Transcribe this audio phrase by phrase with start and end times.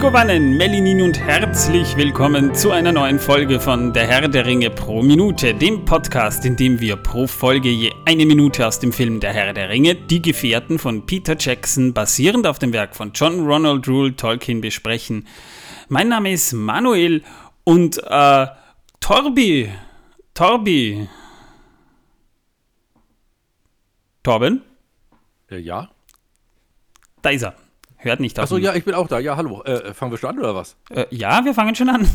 [0.00, 5.02] Megowannen, Melinin und herzlich willkommen zu einer neuen Folge von Der Herr der Ringe pro
[5.02, 9.34] Minute, dem Podcast, in dem wir pro Folge je eine Minute aus dem Film Der
[9.34, 13.86] Herr der Ringe, Die Gefährten von Peter Jackson, basierend auf dem Werk von John Ronald
[13.88, 15.26] Rule Tolkien besprechen.
[15.90, 17.22] Mein Name ist Manuel
[17.64, 18.46] und äh,
[19.00, 19.70] Torbi,
[20.32, 21.08] Torbi,
[24.22, 24.62] Torben?
[25.50, 25.90] Äh, ja?
[27.20, 27.54] Da ist er.
[28.02, 28.44] Hört nicht auf.
[28.44, 29.18] Achso, ja, ich bin auch da.
[29.18, 29.62] Ja, hallo.
[29.62, 30.76] Äh, fangen wir schon an oder was?
[30.88, 32.08] Äh, ja, wir fangen schon an.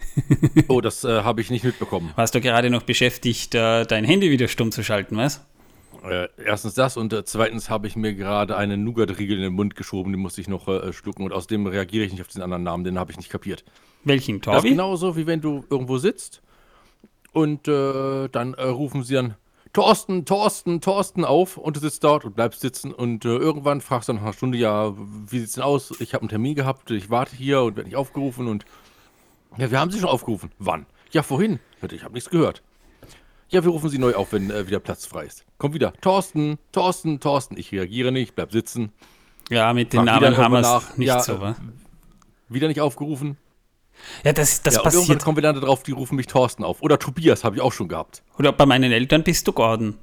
[0.68, 2.12] oh, das äh, habe ich nicht mitbekommen.
[2.16, 5.42] Warst du gerade noch beschäftigt, äh, dein Handy wieder stumm zu schalten, was?
[6.04, 9.74] Äh, erstens das und äh, zweitens habe ich mir gerade einen Nougat-Riegel in den Mund
[9.74, 12.84] geschoben, den musste ich noch schlucken und außerdem reagiere ich nicht auf den anderen Namen,
[12.84, 13.64] den habe ich nicht kapiert.
[14.04, 14.56] Welchen, Torbi?
[14.56, 16.42] Das ist genauso, wie wenn du irgendwo sitzt
[17.32, 19.36] und dann rufen sie dann,
[19.72, 24.08] Thorsten, Thorsten, Thorsten auf und du sitzt dort und bleibst sitzen und äh, irgendwann fragst
[24.08, 25.94] du nach einer Stunde, ja, wie sieht's denn aus?
[25.98, 28.66] Ich habe einen Termin gehabt, ich warte hier und werde nicht aufgerufen und
[29.56, 30.50] ja, wir haben Sie schon aufgerufen.
[30.58, 30.86] Wann?
[31.10, 31.58] Ja, vorhin.
[31.90, 32.62] Ich habe nichts gehört.
[33.48, 35.44] Ja, wir rufen Sie neu auf, wenn äh, wieder Platz frei ist.
[35.58, 35.92] Komm wieder.
[36.00, 37.58] Thorsten, Thorsten, Thorsten.
[37.58, 38.92] Ich reagiere nicht, bleib sitzen.
[39.50, 41.54] Ja, mit den Namen haben wir es nicht ja, so, wa?
[42.48, 43.36] Wieder nicht aufgerufen.
[44.24, 45.04] Ja, das, das ja, passiert.
[45.04, 46.82] Irgendwann kommen wir dann darauf, die rufen mich Thorsten auf.
[46.82, 48.22] Oder Tobias, habe ich auch schon gehabt.
[48.38, 49.98] Oder bei meinen Eltern bist du Gordon.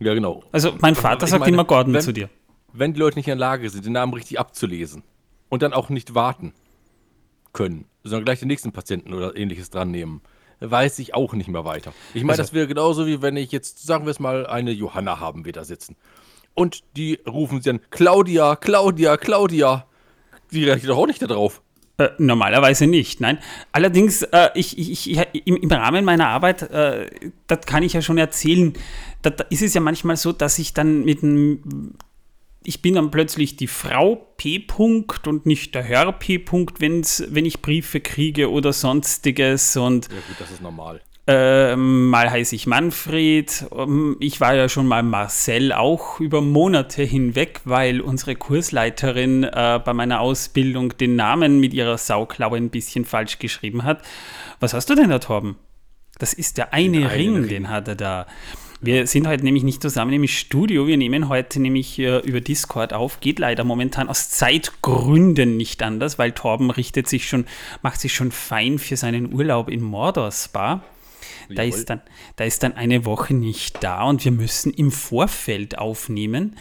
[0.00, 0.42] Ja, genau.
[0.52, 2.28] Also mein Vater sagt meine, immer Gordon wenn, zu dir.
[2.72, 5.02] Wenn die Leute nicht in der Lage sind, den Namen richtig abzulesen
[5.48, 6.54] und dann auch nicht warten
[7.52, 10.22] können, sondern gleich den nächsten Patienten oder ähnliches dran nehmen,
[10.60, 11.92] weiß ich auch nicht mehr weiter.
[12.14, 14.70] Ich meine, also, das wäre genauso wie wenn ich jetzt, sagen wir es mal, eine
[14.70, 15.96] Johanna haben wir da sitzen.
[16.54, 19.86] Und die rufen sie dann, Claudia, Claudia, Claudia.
[20.50, 21.62] Die reagiert doch auch nicht darauf.
[21.98, 23.38] Äh, normalerweise nicht, nein.
[23.70, 27.10] Allerdings, äh, ich, ich, ich, im, im, Rahmen meiner Arbeit, äh,
[27.46, 28.72] das kann ich ja schon erzählen,
[29.20, 31.94] da, da ist es ja manchmal so, dass ich dann mit einem,
[32.64, 34.64] ich bin dann plötzlich die Frau P.
[34.66, 36.36] -Punkt und nicht der Herr P.
[36.36, 39.76] -Punkt, wenn ich Briefe kriege oder sonstiges.
[39.76, 41.02] Und, ja gut, das ist normal.
[41.24, 43.66] Äh, mal heiße ich Manfred.
[43.76, 49.80] Ähm, ich war ja schon mal Marcel auch über Monate hinweg, weil unsere Kursleiterin äh,
[49.84, 54.02] bei meiner Ausbildung den Namen mit ihrer Sauklaue ein bisschen falsch geschrieben hat.
[54.58, 55.56] Was hast du denn da, Torben?
[56.18, 58.26] Das ist der eine Ring, Ring, den hat er da.
[58.80, 60.88] Wir sind heute nämlich nicht zusammen im Studio.
[60.88, 63.20] Wir nehmen heute nämlich äh, über Discord auf.
[63.20, 67.46] Geht leider momentan aus Zeitgründen nicht anders, weil Torben richtet sich schon,
[67.80, 70.82] macht sich schon fein für seinen Urlaub in Mordor Spa.
[71.48, 72.00] Da ist, dann,
[72.36, 76.56] da ist dann eine Woche nicht da und wir müssen im Vorfeld aufnehmen.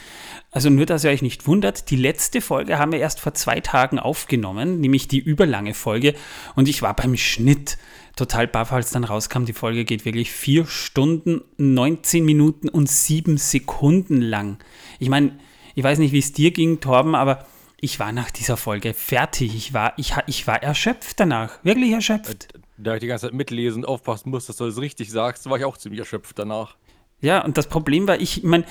[0.52, 3.60] Also nur, dass ihr euch nicht wundert, die letzte Folge haben wir erst vor zwei
[3.62, 6.14] Tagen aufgenommen, nämlich die überlange Folge.
[6.56, 7.78] Und ich war beim Schnitt
[8.16, 13.38] total baff, als dann rauskam, die Folge geht wirklich vier Stunden, 19 Minuten und sieben
[13.38, 14.58] Sekunden lang.
[15.00, 15.40] Ich meine,
[15.76, 17.46] ich weiß nicht, wie es dir ging, Torben, aber
[17.80, 19.56] ich war nach dieser Folge fertig.
[19.56, 21.64] Ich war, ich, ich war erschöpft danach.
[21.64, 22.50] Wirklich erschöpft.
[22.84, 25.58] Da ich die ganze Zeit mitlesen und aufpassen muss, dass du es richtig sagst, war
[25.58, 26.76] ich auch ziemlich erschöpft danach.
[27.22, 28.66] Ja, und das Problem war, ich meine,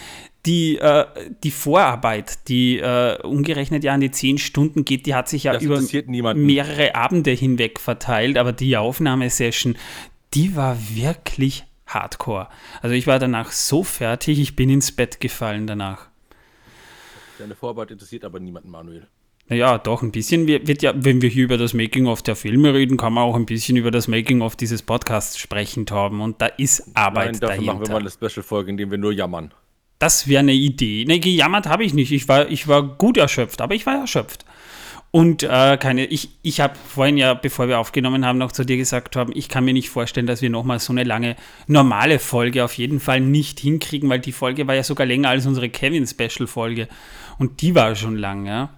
[0.45, 1.07] die, äh,
[1.45, 5.53] die Vorarbeit, die äh, umgerechnet ja an die zehn Stunden geht, die hat sich ja
[5.53, 9.77] das über mehrere Abende hinweg verteilt, aber die Aufnahmesession,
[10.35, 12.49] die war wirklich hardcore.
[12.83, 16.09] Also ich war danach so fertig, ich bin ins Bett gefallen danach.
[17.39, 19.07] Deine Vorarbeit interessiert aber niemanden, Manuel.
[19.51, 22.97] Naja, doch, ein bisschen wird ja, wenn wir hier über das Making-of der Filme reden,
[22.97, 26.21] kann man auch ein bisschen über das Making-of dieses Podcasts sprechen, Torben.
[26.21, 27.73] Und da ist Arbeit Nein, dafür dahinter.
[27.75, 29.53] machen wir mal eine Special-Folge, in der wir nur jammern.
[29.99, 31.05] Das wäre eine Idee.
[31.05, 32.13] Ne, gejammert habe ich nicht.
[32.13, 34.45] Ich war, ich war gut erschöpft, aber ich war erschöpft.
[35.11, 38.77] Und äh, keine, ich, ich habe vorhin ja, bevor wir aufgenommen haben, noch zu dir
[38.77, 41.35] gesagt haben, ich kann mir nicht vorstellen, dass wir nochmal so eine lange
[41.67, 45.45] normale Folge auf jeden Fall nicht hinkriegen, weil die Folge war ja sogar länger als
[45.45, 46.87] unsere Kevin-Special-Folge.
[47.41, 48.71] Und die war schon lang, ja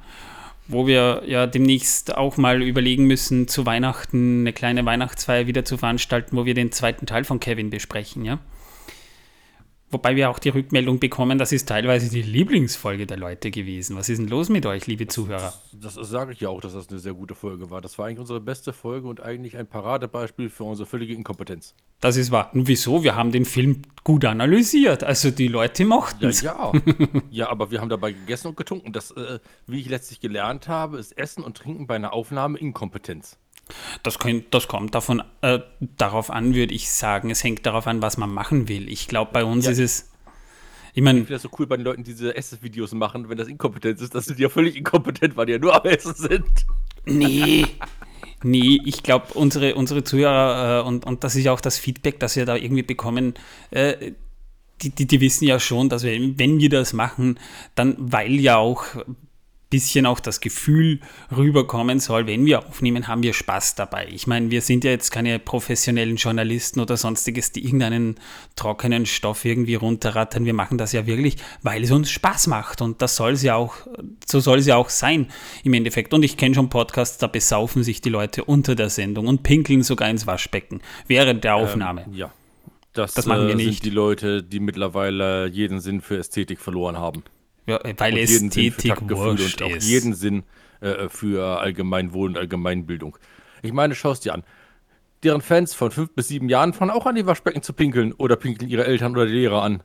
[0.68, 5.76] wo wir ja demnächst auch mal überlegen müssen, zu Weihnachten eine kleine Weihnachtsfeier wieder zu
[5.76, 8.38] veranstalten, wo wir den zweiten Teil von Kevin besprechen, ja.
[9.92, 13.94] Wobei wir auch die Rückmeldung bekommen, das ist teilweise die Lieblingsfolge der Leute gewesen.
[13.94, 15.52] Was ist denn los mit euch, liebe Zuhörer?
[15.72, 17.82] Das, das sage ich ja auch, dass das eine sehr gute Folge war.
[17.82, 21.74] Das war eigentlich unsere beste Folge und eigentlich ein Paradebeispiel für unsere völlige Inkompetenz.
[22.00, 22.50] Das ist wahr.
[22.54, 23.04] Nun wieso?
[23.04, 25.04] Wir haben den Film gut analysiert.
[25.04, 26.40] Also die Leute mochten es.
[26.40, 26.80] Ja, ja.
[27.30, 28.94] ja, aber wir haben dabei gegessen und getrunken.
[28.94, 33.36] Das, äh, wie ich letztlich gelernt habe, ist Essen und Trinken bei einer Aufnahme Inkompetenz.
[34.02, 37.30] Das, könnt, das kommt davon, äh, darauf an, würde ich sagen.
[37.30, 38.88] Es hängt darauf an, was man machen will.
[38.90, 39.72] Ich glaube, bei uns ja.
[39.72, 40.10] ist es.
[40.94, 41.20] Ich meine.
[41.20, 44.00] Ich finde das so cool bei den Leuten, die diese Essensvideos machen, wenn das Inkompetenz
[44.00, 46.66] ist, dass sie ja völlig inkompetent, weil die ja nur am Essen sind.
[47.04, 47.66] Nee.
[48.44, 52.18] Nee, ich glaube, unsere, unsere Zuhörer, äh, und, und das ist ja auch das Feedback,
[52.18, 53.34] das wir da irgendwie bekommen,
[53.70, 54.12] äh,
[54.82, 57.38] die, die, die wissen ja schon, dass wir, wenn wir das machen,
[57.74, 58.84] dann weil ja auch
[59.72, 61.00] bisschen auch das Gefühl
[61.34, 64.06] rüberkommen soll, wenn wir aufnehmen, haben wir Spaß dabei.
[64.12, 68.16] Ich meine, wir sind ja jetzt keine professionellen Journalisten oder sonstiges, die irgendeinen
[68.54, 70.44] trockenen Stoff irgendwie runterrattern.
[70.44, 73.56] Wir machen das ja wirklich, weil es uns Spaß macht und das soll es ja
[73.56, 73.74] auch,
[74.26, 75.28] so soll es ja auch sein
[75.64, 76.12] im Endeffekt.
[76.12, 79.82] Und ich kenne schon Podcasts, da besaufen sich die Leute unter der Sendung und pinkeln
[79.82, 82.04] sogar ins Waschbecken während der Aufnahme.
[82.06, 82.32] Ähm, ja.
[82.92, 83.66] Das, das machen wir äh, nicht.
[83.66, 87.24] sind die Leute, die mittlerweile jeden Sinn für Ästhetik verloren haben.
[87.66, 90.42] Ja, weil und Ästhetik wurscht und auch jeden Sinn
[90.80, 93.16] äh, für Allgemeinwohl und Allgemeinbildung.
[93.62, 94.42] Ich meine, schau es dir an.
[95.22, 98.34] Deren Fans von fünf bis sieben Jahren fahren auch an die Waschbecken zu pinkeln oder
[98.34, 99.84] pinkeln ihre Eltern oder die Lehrer an.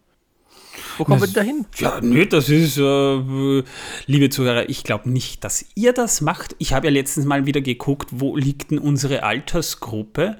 [0.97, 1.65] Wo kommen das, wir denn dahin?
[1.77, 3.63] Ja, nö, das ist, äh,
[4.07, 6.55] liebe Zuhörer, ich glaube nicht, dass ihr das macht.
[6.57, 10.37] Ich habe ja letztens mal wieder geguckt, wo liegt denn unsere Altersgruppe?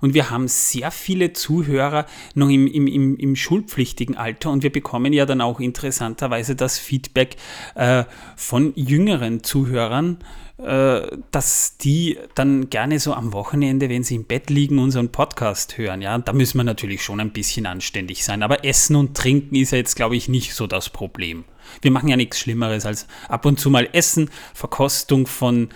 [0.00, 5.12] Und wir haben sehr viele Zuhörer noch im, im, im, schulpflichtigen Alter und wir bekommen
[5.12, 7.36] ja dann auch interessanterweise das Feedback
[7.74, 8.04] äh,
[8.36, 10.18] von jüngeren Zuhörern,
[10.58, 15.78] äh, dass die dann gerne so am Wochenende, wenn sie im Bett liegen, unseren Podcast
[15.78, 16.02] hören.
[16.02, 18.42] Ja, da müssen wir natürlich schon ein bisschen anständig sein.
[18.42, 21.44] Aber Essen und Trinken ist ja jetzt, glaube ich, nicht so das Problem.
[21.82, 25.70] Wir machen ja nichts Schlimmeres als ab und zu mal Essen, Verkostung von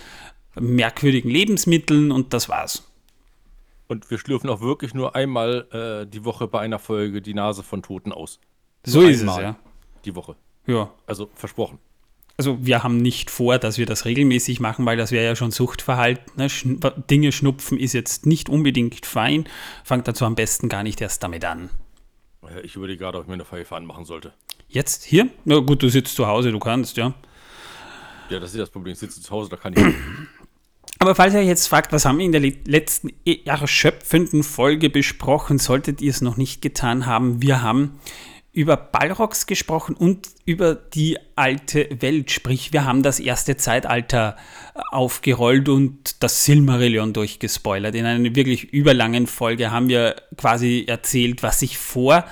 [0.59, 2.83] merkwürdigen Lebensmitteln und das war's.
[3.87, 5.67] Und wir schlürfen auch wirklich nur einmal
[6.05, 8.39] äh, die Woche bei einer Folge die Nase von Toten aus.
[8.83, 9.55] So nur ist es, ja.
[10.05, 10.35] Die Woche.
[10.65, 10.91] Ja.
[11.05, 11.79] Also versprochen.
[12.37, 15.51] Also wir haben nicht vor, dass wir das regelmäßig machen, weil das wäre ja schon
[15.51, 16.33] Suchtverhalten.
[16.35, 16.49] Ne?
[16.49, 16.79] Schn
[17.09, 19.47] Dinge schnupfen ist jetzt nicht unbedingt fein.
[19.83, 21.69] Fangt dazu am besten gar nicht erst damit an.
[22.63, 24.33] Ich überlege gerade, ob ich mir eine Pfeife anmachen sollte.
[24.67, 25.03] Jetzt?
[25.05, 25.29] Hier?
[25.45, 27.13] Na gut, du sitzt zu Hause, du kannst, ja.
[28.29, 28.93] Ja, das ist das Problem.
[28.93, 29.79] Ich sitze zu Hause, da kann ich.
[30.99, 33.09] Aber falls ihr jetzt fragt, was haben wir in der letzten
[33.45, 37.99] erschöpfenden Folge besprochen, solltet ihr es noch nicht getan haben, wir haben
[38.55, 42.31] über Balrogs gesprochen und über die alte Welt.
[42.31, 44.37] Sprich, wir haben das erste Zeitalter
[44.91, 47.93] aufgerollt und das Silmarillion durchgespoilert.
[47.95, 52.23] In einer wirklich überlangen Folge haben wir quasi erzählt, was sich vor,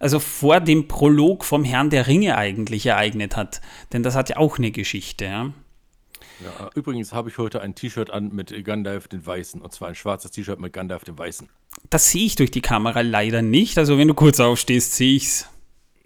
[0.00, 3.60] also vor dem Prolog vom Herrn der Ringe eigentlich ereignet hat.
[3.92, 5.26] Denn das hat ja auch eine Geschichte.
[5.26, 5.52] Ja?
[6.44, 9.60] Ja, übrigens habe ich heute ein T-Shirt an mit Gandalf den Weißen.
[9.60, 11.48] Und zwar ein schwarzes T-Shirt mit Gandalf den Weißen.
[11.90, 13.76] Das sehe ich durch die Kamera leider nicht.
[13.78, 15.48] Also wenn du kurz aufstehst, sehe ich es.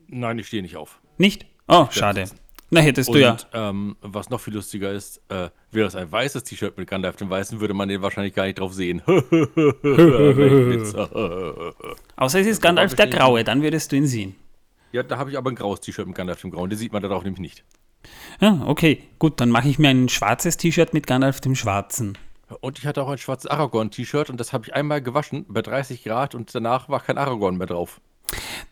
[0.08, 1.00] Nein, ich stehe nicht auf.
[1.18, 1.46] Nicht?
[1.68, 2.24] Oh, schade.
[2.70, 3.36] Na, hättest und, du ja.
[3.52, 7.30] Ähm, was noch viel lustiger ist, äh, wäre es ein weißes T-Shirt mit Gandalf dem
[7.30, 9.00] Weißen, würde man den wahrscheinlich gar nicht drauf sehen.
[12.16, 14.34] Außer es ist Gandalf der Graue, dann würdest du ihn sehen.
[14.92, 16.70] Ja, da habe ich aber ein graues T-Shirt mit Gandalf dem Grauen.
[16.70, 17.64] Den sieht man darauf nämlich nicht.
[18.40, 22.18] Ja, okay, gut, dann mache ich mir ein schwarzes T-Shirt mit Gandalf dem Schwarzen.
[22.60, 26.04] Und ich hatte auch ein schwarzes Aragorn-T-Shirt und das habe ich einmal gewaschen bei 30
[26.04, 28.00] Grad und danach war kein Aragorn mehr drauf.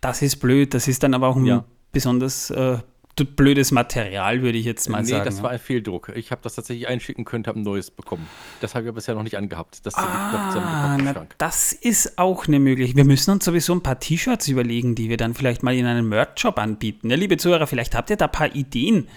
[0.00, 1.64] Das ist blöd, das ist dann aber auch ein ja.
[1.93, 2.79] besonders äh,
[3.14, 5.20] blödes Material, würde ich jetzt mal nee, sagen.
[5.20, 6.12] Nee, das war ein Fehldruck.
[6.14, 8.26] Ich habe das tatsächlich einschicken können, habe ein neues bekommen.
[8.60, 9.84] Das habe ich bisher noch nicht angehabt.
[9.84, 12.96] Das, ah, na, das ist auch eine Möglichkeit.
[12.96, 16.08] Wir müssen uns sowieso ein paar T-Shirts überlegen, die wir dann vielleicht mal in einem
[16.08, 17.10] Merch-Shop anbieten.
[17.10, 19.08] Ja, liebe Zuhörer, vielleicht habt ihr da ein paar Ideen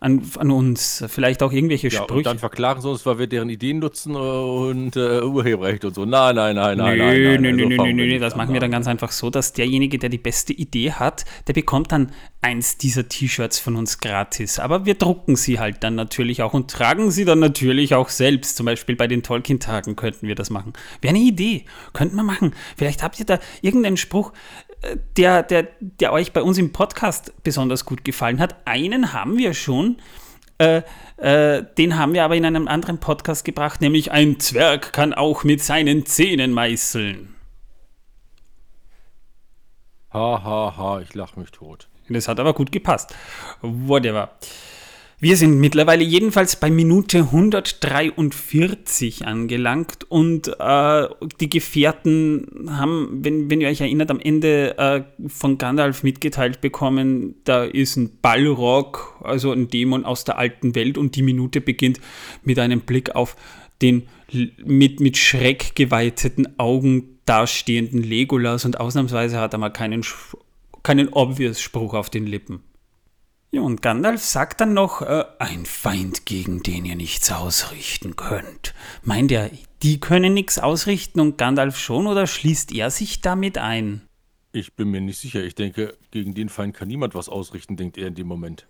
[0.00, 1.04] an, an uns.
[1.08, 2.14] Vielleicht auch irgendwelche ja, Sprüche.
[2.14, 6.04] Und dann verklagen sie uns, weil wir deren Ideen nutzen und äh, Urheberrecht und so.
[6.04, 7.42] Nein, nein, nein, nein, nö, nein.
[7.42, 10.08] Nö, nö, nö, nö, nö, das machen wir dann ganz einfach so, dass derjenige, der
[10.08, 14.58] die beste Idee hat, der bekommt dann eins dieser T-Shirts von uns gratis.
[14.58, 18.56] Aber wir drucken sie halt dann natürlich auch und tragen sie dann natürlich auch selbst.
[18.56, 20.72] Zum Beispiel bei den Tolkien-Tagen könnten wir das machen.
[21.00, 21.64] Wäre eine Idee.
[21.92, 22.54] Könnten wir machen.
[22.76, 24.32] Vielleicht habt ihr da irgendeinen Spruch,
[25.16, 28.56] der, der, der euch bei uns im Podcast besonders gut gefallen hat.
[28.64, 29.96] Einen haben wir schon.
[30.58, 30.82] Äh,
[31.16, 35.44] äh, den haben wir aber in einem anderen Podcast gebracht, nämlich ein Zwerg kann auch
[35.44, 37.34] mit seinen Zähnen meißeln.
[40.12, 41.88] Ha, ha, ha, ich lach mich tot.
[42.08, 43.14] Das hat aber gut gepasst.
[43.60, 44.30] Whatever.
[45.20, 51.08] Wir sind mittlerweile jedenfalls bei Minute 143 angelangt und äh,
[51.40, 57.34] die Gefährten haben, wenn, wenn ihr euch erinnert, am Ende äh, von Gandalf mitgeteilt bekommen,
[57.42, 61.98] da ist ein Ballrock, also ein Dämon aus der alten Welt und die Minute beginnt
[62.44, 63.34] mit einem Blick auf
[63.82, 64.06] den
[64.64, 70.04] mit, mit Schreck geweiteten Augen dastehenden Legolas und ausnahmsweise hat er mal keinen,
[70.84, 72.62] keinen obvious Spruch auf den Lippen.
[73.50, 78.74] Ja, und Gandalf sagt dann noch, äh, ein Feind, gegen den ihr nichts ausrichten könnt.
[79.02, 79.50] Meint er,
[79.82, 84.02] die können nichts ausrichten und Gandalf schon oder schließt er sich damit ein?
[84.52, 85.42] Ich bin mir nicht sicher.
[85.42, 88.66] Ich denke, gegen den Feind kann niemand was ausrichten, denkt er in dem Moment.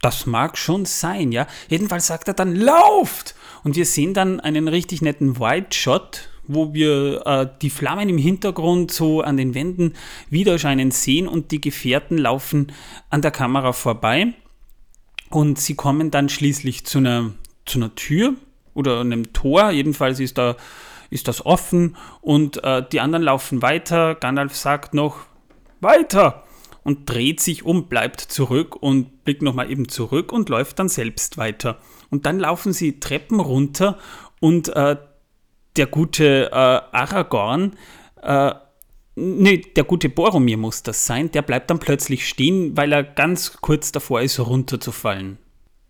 [0.00, 1.46] Das mag schon sein, ja.
[1.68, 3.34] Jedenfalls sagt er dann, lauft!
[3.62, 8.18] Und wir sehen dann einen richtig netten White Shot wo wir äh, die Flammen im
[8.18, 9.94] Hintergrund so an den Wänden
[10.30, 12.72] widerscheinen sehen und die Gefährten laufen
[13.10, 14.34] an der Kamera vorbei.
[15.30, 17.32] Und sie kommen dann schließlich zu einer,
[17.66, 18.34] zu einer Tür
[18.74, 19.70] oder einem Tor.
[19.70, 20.56] Jedenfalls ist, da,
[21.10, 24.14] ist das offen und äh, die anderen laufen weiter.
[24.14, 25.18] Gandalf sagt noch,
[25.80, 26.44] weiter!
[26.84, 31.36] Und dreht sich um, bleibt zurück und blickt nochmal eben zurück und läuft dann selbst
[31.36, 31.78] weiter.
[32.08, 33.98] Und dann laufen sie Treppen runter
[34.40, 34.96] und äh,
[35.78, 37.72] der gute äh, Aragorn,
[38.22, 38.52] äh,
[39.14, 43.58] nee, der gute Boromir muss das sein, der bleibt dann plötzlich stehen, weil er ganz
[43.60, 45.38] kurz davor ist, runterzufallen.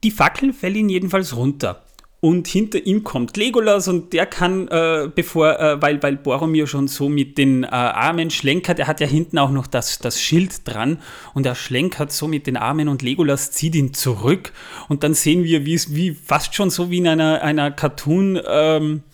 [0.05, 1.85] Die Fackel fällt ihn jedenfalls runter.
[2.21, 6.89] Und hinter ihm kommt Legolas und der kann, äh, bevor, äh, weil, weil Boromir schon
[6.89, 10.67] so mit den äh, Armen schlenkert, er hat ja hinten auch noch das, das Schild
[10.67, 10.99] dran
[11.35, 14.53] und er schlenkert so mit den Armen und Legolas zieht ihn zurück
[14.89, 18.41] und dann sehen wir, wie es wie fast schon so wie in einer, einer Cartoon-
[18.49, 19.05] ähm,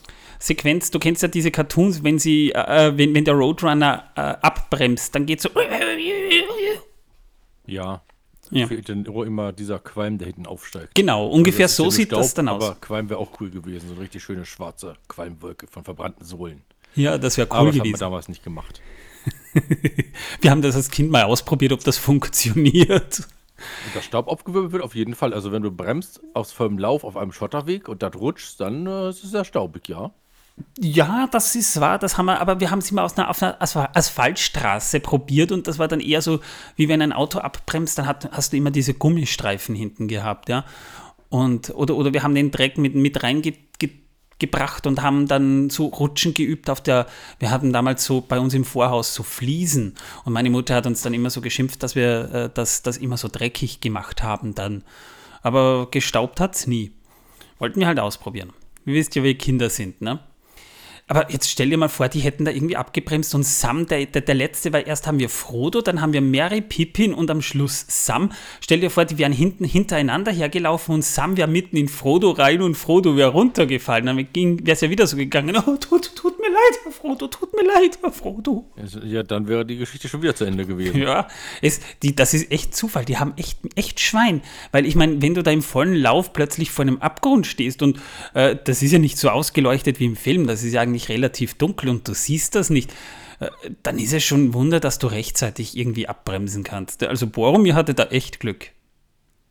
[0.44, 5.14] Sequenz, du kennst ja diese Cartoons, wenn sie, äh, wenn, wenn der Roadrunner äh, abbremst,
[5.14, 5.48] dann geht so.
[7.66, 8.02] Ja.
[8.50, 8.66] Ja.
[8.66, 10.94] Dann immer dieser Qualm, der hinten aufsteigt.
[10.94, 12.62] Genau, ungefähr Also so sieht nur das Staub, dann aus.
[12.62, 13.88] Aber Qualm wäre auch cool gewesen.
[13.88, 16.60] So eine richtig schöne schwarze Qualmwolke von verbrannten Sohlen.
[16.94, 18.00] Ja, das wäre aber cool das haben wir gewesen.
[18.00, 18.82] damals nicht gemacht.
[20.42, 23.20] Wir haben das als Kind mal ausprobiert, ob das funktioniert.
[23.20, 25.32] Und das Staub aufgewirbelt wird auf jeden Fall.
[25.32, 29.08] Also wenn du bremst aus vollem Lauf auf einem Schotterweg und das rutschst, dann äh,
[29.08, 30.12] ist es sehr staubig, ja.
[30.78, 33.42] Ja, das ist wahr, das haben wir, aber wir haben es immer aus einer, auf
[33.42, 36.40] einer Aspha- Asphaltstraße probiert und das war dann eher so,
[36.76, 40.64] wie wenn ein Auto abbremst, dann hat, hast du immer diese Gummistreifen hinten gehabt, ja.
[41.28, 46.34] Und, oder, oder wir haben den Dreck mit, mit reingebracht und haben dann so Rutschen
[46.34, 47.06] geübt auf der,
[47.40, 49.94] wir hatten damals so bei uns im Vorhaus so Fliesen
[50.24, 53.16] und meine Mutter hat uns dann immer so geschimpft, dass wir äh, das, das immer
[53.16, 54.84] so dreckig gemacht haben dann.
[55.42, 56.92] Aber gestaubt hat es nie.
[57.58, 58.52] Wollten wir halt ausprobieren.
[58.86, 60.20] Ihr wisst ja, wie Kinder sind, ne?
[61.06, 64.22] Aber jetzt stell dir mal vor, die hätten da irgendwie abgebremst und Sam, der, der,
[64.22, 67.84] der letzte, weil erst haben wir Frodo, dann haben wir Mary, Pippin und am Schluss
[67.88, 68.32] Sam.
[68.60, 72.62] Stell dir vor, die wären hinten hintereinander hergelaufen und Sam wäre mitten in Frodo rein
[72.62, 74.06] und Frodo wäre runtergefallen.
[74.06, 75.54] Dann wäre es ja wieder so gegangen.
[75.66, 78.70] Oh, tut, tut mir leid, Herr Frodo, tut mir leid, Herr Frodo.
[78.76, 80.98] Also, Ja, dann wäre die Geschichte schon wieder zu Ende gewesen.
[81.00, 81.28] Ja,
[81.60, 83.04] es, die, das ist echt Zufall.
[83.04, 84.40] Die haben echt, echt Schwein.
[84.72, 88.00] Weil ich meine, wenn du da im vollen Lauf plötzlich vor einem Abgrund stehst und
[88.32, 91.54] äh, das ist ja nicht so ausgeleuchtet wie im Film, das ist ja eigentlich relativ
[91.54, 92.92] dunkel und du siehst das nicht,
[93.40, 93.50] äh,
[93.82, 97.02] dann ist es schon ein Wunder, dass du rechtzeitig irgendwie abbremsen kannst.
[97.02, 98.70] Also Boromir hatte da echt Glück.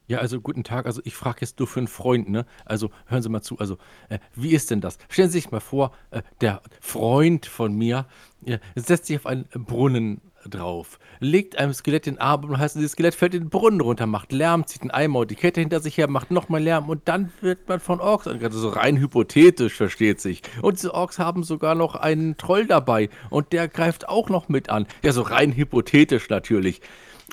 [0.07, 0.85] Ja, also guten Tag.
[0.85, 2.45] Also ich frage jetzt nur für einen Freund, ne?
[2.65, 3.57] Also hören Sie mal zu.
[3.57, 3.77] Also
[4.09, 4.97] äh, wie ist denn das?
[5.09, 8.07] Stellen Sie sich mal vor, äh, der Freund von mir
[8.45, 12.93] äh, setzt sich auf einen Brunnen drauf, legt einem Skelett den Arm und heißt, dieses
[12.93, 15.79] Skelett fällt in den Brunnen runter, macht Lärm, zieht einen Eimer und die Kette hinter
[15.79, 18.59] sich her, macht nochmal Lärm und dann wird man von Orks angegriffen.
[18.59, 20.41] So rein hypothetisch, versteht sich.
[20.62, 24.69] Und diese Orks haben sogar noch einen Troll dabei und der greift auch noch mit
[24.69, 24.88] an.
[25.03, 26.81] Ja, so rein hypothetisch natürlich.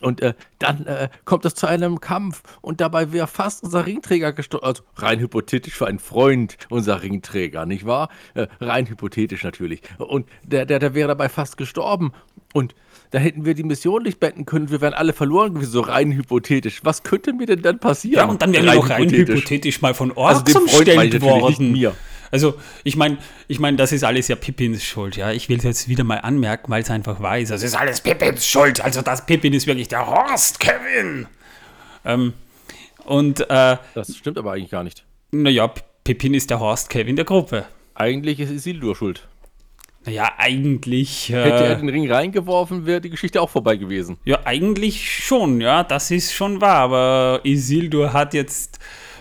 [0.03, 4.33] Und äh, dann äh, kommt es zu einem Kampf und dabei wäre fast unser Ringträger
[4.33, 4.67] gestorben.
[4.67, 8.09] Also rein hypothetisch für einen Freund unser Ringträger, nicht wahr?
[8.35, 9.83] Äh, rein hypothetisch natürlich.
[9.99, 12.13] Und der, der, der wäre dabei fast gestorben.
[12.53, 12.75] Und
[13.11, 14.71] da hätten wir die Mission nicht beenden können.
[14.71, 16.81] Wir wären alle verloren gewesen, so rein hypothetisch.
[16.85, 18.17] Was könnte mir denn dann passieren?
[18.17, 21.73] Ja, und dann wären wir noch rein hypothetisch mal von Orks Also meine umstellt worden.
[21.73, 21.95] mir.
[22.33, 25.33] Also, ich meine, ich mein, das ist alles ja Pippins Schuld, ja.
[25.33, 27.21] Ich will es jetzt wieder mal anmerken, weil es einfach.
[27.21, 28.81] Also, es ist alles Pippins Schuld.
[28.81, 31.27] Also, das Pippin ist wirklich der Horst Kevin.
[32.05, 32.33] Ähm,
[33.05, 35.05] und, äh, Das stimmt aber eigentlich gar nicht.
[35.33, 35.73] naja,
[36.05, 37.67] Pippin ist der Horst Kevin der Gruppe.
[37.95, 39.27] Eigentlich ist Isildur schuld.
[40.07, 41.29] Naja, eigentlich.
[41.29, 44.17] Hätte er Äh, den Ring reingeworfen, wäre die Geschichte auch vorbei gewesen.
[44.25, 46.77] ja, eigentlich schon, ja, das ist schon wahr.
[46.79, 48.79] Aber Isildur hat jetzt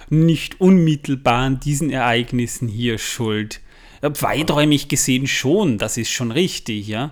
[0.09, 3.59] nicht unmittelbar an diesen Ereignissen hier Schuld.
[4.01, 7.11] Ja, Weiträumig gesehen schon, das ist schon richtig, ja.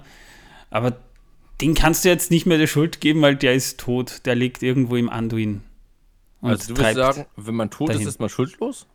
[0.70, 0.98] Aber
[1.62, 4.22] den kannst du jetzt nicht mehr der Schuld geben, weil der ist tot.
[4.26, 5.62] Der liegt irgendwo im Anduin.
[6.40, 8.02] Und also du würdest treibt- sagen, wenn man tot dahin.
[8.02, 8.88] ist, ist man schuldlos?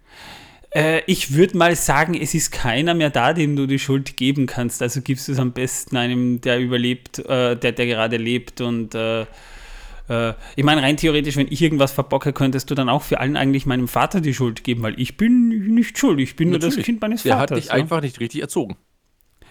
[0.75, 4.47] Äh, ich würde mal sagen, es ist keiner mehr da, dem du die Schuld geben
[4.47, 4.83] kannst.
[4.83, 8.61] Also gibst du es am besten einem, der überlebt, äh, der, der gerade lebt.
[8.61, 9.23] Und äh,
[10.09, 13.37] äh, ich meine, rein theoretisch, wenn ich irgendwas verbocke, könntest du dann auch für allen
[13.37, 16.21] eigentlich meinem Vater die Schuld geben, weil ich bin nicht schuld.
[16.21, 16.87] Ich bin nur das Natürlich.
[16.87, 17.59] Kind meines Der hat Vaters.
[17.59, 17.75] dich ja.
[17.75, 18.77] einfach nicht richtig erzogen.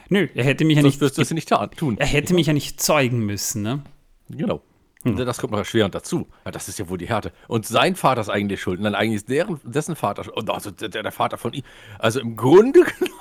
[0.10, 1.98] Nö, er hätte mich ja nicht, wirst du nicht tun.
[1.98, 3.62] er hätte mich ja nicht zeugen müssen.
[3.62, 3.82] Ne?
[4.30, 4.62] Genau.
[5.04, 6.28] Das kommt noch erschwerend dazu.
[6.46, 7.32] Ja, das ist ja wohl die Härte.
[7.48, 8.78] Und sein Vater ist eigentlich schuld.
[8.80, 10.50] Und dann eigentlich ist deren, dessen Vater schuld.
[10.50, 11.64] Also der, der Vater von ihm.
[12.00, 13.16] Also im Grunde genommen.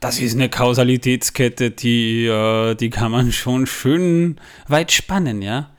[0.00, 5.70] Das ist eine Kausalitätskette, die, äh, die kann man schon schön weit spannen, ja.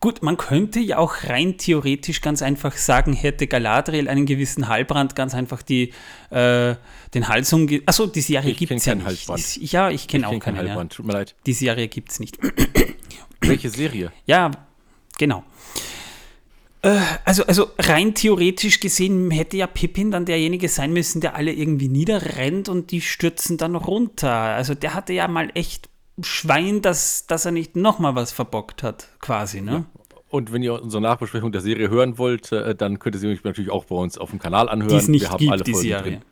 [0.00, 5.16] Gut, man könnte ja auch rein theoretisch ganz einfach sagen, hätte Galadriel einen gewissen Halbrand
[5.16, 5.92] ganz einfach die,
[6.30, 6.76] äh,
[7.14, 7.82] den Hals umge...
[7.84, 9.28] Achso, die Serie gibt es ja keinen nicht.
[9.28, 9.56] Halbrand.
[9.56, 10.56] Die- Ja, ich kenne auch Kein keinen.
[10.56, 10.62] Ja.
[10.62, 10.92] Heilbrand.
[10.94, 11.34] Tut mir leid.
[11.46, 12.38] Die Serie gibt es nicht.
[13.40, 14.12] Welche Serie?
[14.26, 14.50] Ja,
[15.18, 15.44] genau.
[16.82, 21.52] Äh, also, also rein theoretisch gesehen hätte ja Pippin dann derjenige sein müssen, der alle
[21.52, 24.30] irgendwie niederrennt und die stürzen dann runter.
[24.30, 25.88] Also der hatte ja mal echt
[26.22, 29.72] Schwein, dass, dass er nicht nochmal was verbockt hat, quasi, ne?
[29.72, 29.84] Ja.
[30.30, 33.70] Und wenn ihr unsere Nachbesprechung der Serie hören wollt, äh, dann könnt ihr sie natürlich
[33.70, 34.90] auch bei uns auf dem Kanal anhören.
[34.90, 36.02] Die es nicht wir gibt, die Serie.
[36.02, 36.22] Drin.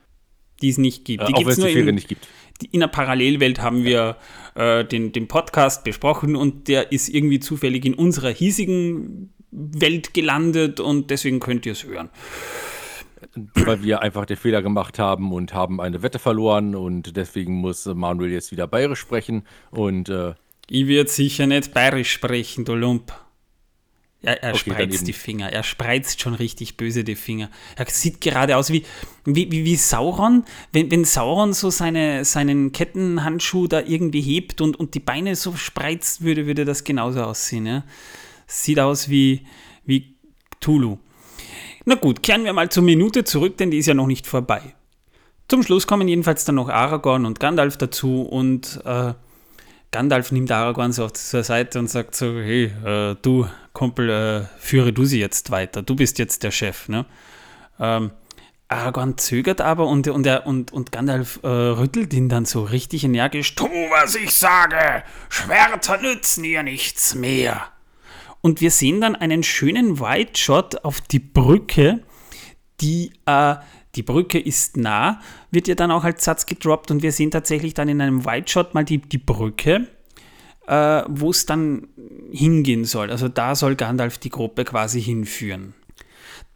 [0.63, 1.29] Die es nicht gibt.
[1.29, 2.27] Die äh, auch wenn es die Serie nicht gibt.
[2.73, 4.17] In der Parallelwelt haben wir
[4.55, 10.81] äh, den, den Podcast besprochen und der ist irgendwie zufällig in unserer hiesigen Welt gelandet
[10.81, 12.09] und deswegen könnt ihr es hören.
[13.55, 17.85] Weil wir einfach den Fehler gemacht haben und haben eine Wette verloren und deswegen muss
[17.87, 20.35] Manuel jetzt wieder bayerisch sprechen und äh,
[20.69, 23.13] ich werde sicher nicht bayerisch sprechen, du Lump.
[24.23, 25.53] Er, er okay, spreizt die Finger.
[25.53, 27.51] Er spreizt schon richtig böse die Finger.
[27.77, 28.85] Er sieht gerade aus wie,
[29.25, 30.45] wie, wie, wie Sauron.
[30.73, 35.55] Wenn, wenn Sauron so seine, seinen Kettenhandschuh da irgendwie hebt und, und die Beine so
[35.55, 37.67] spreizt würde, würde das genauso aussehen.
[37.67, 37.85] Ja?
[38.47, 39.47] Sieht aus wie,
[39.85, 40.17] wie
[40.61, 40.99] Tulu.
[41.85, 44.75] Na gut, kehren wir mal zur Minute zurück, denn die ist ja noch nicht vorbei.
[45.49, 49.15] Zum Schluss kommen jedenfalls dann noch Aragorn und Gandalf dazu und äh,
[49.91, 54.93] Gandalf nimmt Aragorn so zur Seite und sagt so, hey, äh, du, Kumpel, äh, führe
[54.93, 57.07] du sie jetzt weiter, du bist jetzt der Chef, ne?
[57.79, 58.11] Ähm,
[58.69, 63.05] Aragorn zögert aber und, und, er, und, und Gandalf äh, rüttelt ihn dann so richtig
[63.05, 63.55] energisch.
[63.55, 65.05] Tu, was ich sage!
[65.29, 67.69] Schwerter nützen ihr nichts mehr!
[68.41, 72.03] Und wir sehen dann einen schönen White Shot auf die Brücke,
[72.81, 73.57] die, äh,
[73.97, 77.75] die Brücke ist nah, wird ja dann auch als Satz gedroppt und wir sehen tatsächlich
[77.75, 79.89] dann in einem White Shot mal die, die Brücke,
[80.67, 81.89] äh, wo es dann
[82.31, 83.11] hingehen soll.
[83.11, 85.75] Also da soll Gandalf die Gruppe quasi hinführen.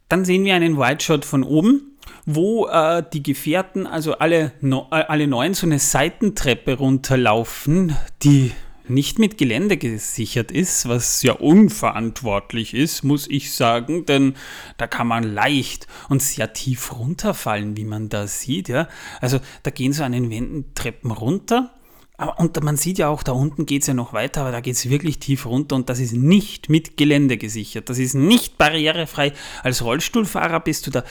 [0.09, 4.87] Dann sehen wir einen White Shot von oben, wo äh, die Gefährten, also alle, no,
[4.89, 8.51] alle neun, so eine Seitentreppe runterlaufen, die
[8.87, 14.35] nicht mit Gelände gesichert ist, was ja unverantwortlich ist, muss ich sagen, denn
[14.77, 18.69] da kann man leicht und sehr tief runterfallen, wie man da sieht.
[18.69, 18.87] Ja?
[19.19, 21.73] Also da gehen so an den Wänden Treppen runter.
[22.17, 24.61] Aber, und man sieht ja auch, da unten geht es ja noch weiter, aber da
[24.61, 27.89] geht es wirklich tief runter und das ist nicht mit Gelände gesichert.
[27.89, 29.33] Das ist nicht barrierefrei.
[29.63, 31.03] Als Rollstuhlfahrer bist du da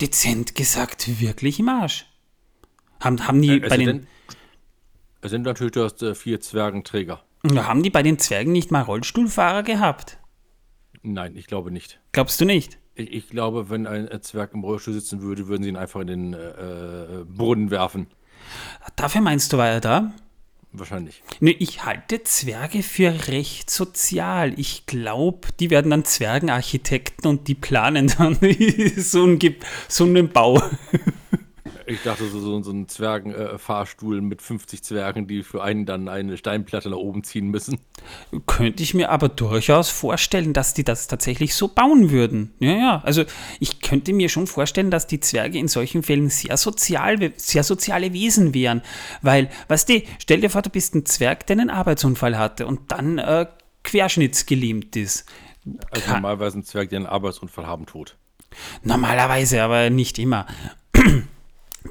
[0.00, 2.06] dezent gesagt wirklich im Arsch.
[3.00, 4.06] Haben, haben die also bei den
[5.26, 7.22] es sind natürlich das, äh, vier Zwergenträger.
[7.54, 10.18] Haben die bei den Zwergen nicht mal Rollstuhlfahrer gehabt?
[11.02, 12.00] Nein, ich glaube nicht.
[12.12, 12.78] Glaubst du nicht?
[12.94, 16.06] Ich, ich glaube, wenn ein Zwerg im Rollstuhl sitzen würde, würden sie ihn einfach in
[16.06, 18.08] den äh, äh Boden werfen.
[18.96, 20.12] Dafür meinst du, war er da?
[20.72, 21.22] Wahrscheinlich.
[21.40, 24.58] Nö, ich halte Zwerge für recht sozial.
[24.58, 28.38] Ich glaube, die werden dann Zwergenarchitekten und die planen dann
[28.96, 29.38] so einen,
[29.88, 30.62] so einen Bau.
[31.88, 36.08] Ich dachte, so, so, so ein Zwergenfahrstuhl äh, mit 50 Zwergen, die für einen dann
[36.08, 37.78] eine Steinplatte nach oben ziehen müssen.
[38.46, 42.52] Könnte ich mir aber durchaus vorstellen, dass die das tatsächlich so bauen würden.
[42.58, 43.02] Ja, ja.
[43.04, 43.24] Also
[43.60, 48.12] ich könnte mir schon vorstellen, dass die Zwerge in solchen Fällen sehr sozial, sehr soziale
[48.12, 48.82] Wesen wären.
[49.22, 52.90] Weil, weißt du, stell dir vor, du bist ein Zwerg, der einen Arbeitsunfall hatte und
[52.90, 53.46] dann äh,
[53.84, 55.24] querschnittsgelähmt ist.
[55.90, 58.16] Also normalerweise ein Zwerg, der einen Arbeitsunfall haben, tot.
[58.82, 60.46] Normalerweise, aber nicht immer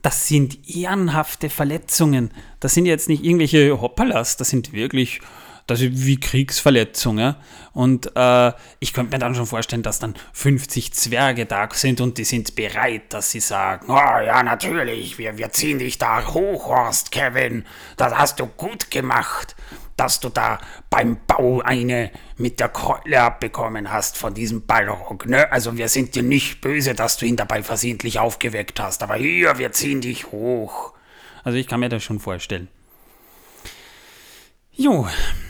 [0.03, 2.31] das sind ehrenhafte Verletzungen.
[2.59, 5.21] Das sind jetzt nicht irgendwelche Hoppalas, das sind wirklich,
[5.67, 7.35] das ist wie Kriegsverletzungen.
[7.73, 12.17] Und äh, ich könnte mir dann schon vorstellen, dass dann 50 Zwerge da sind und
[12.17, 16.67] die sind bereit, dass sie sagen, oh ja, natürlich, wir, wir ziehen dich da hoch,
[16.67, 17.65] Horst, Kevin,
[17.97, 19.55] das hast du gut gemacht
[19.97, 25.25] dass du da beim Bau eine mit der Keule abbekommen hast von diesem Ballrock.
[25.25, 25.51] Ne?
[25.51, 29.57] Also wir sind dir nicht böse, dass du ihn dabei versehentlich aufgeweckt hast, aber hier,
[29.57, 30.93] wir ziehen dich hoch.
[31.43, 32.67] Also ich kann mir das schon vorstellen.
[34.71, 35.07] Jo,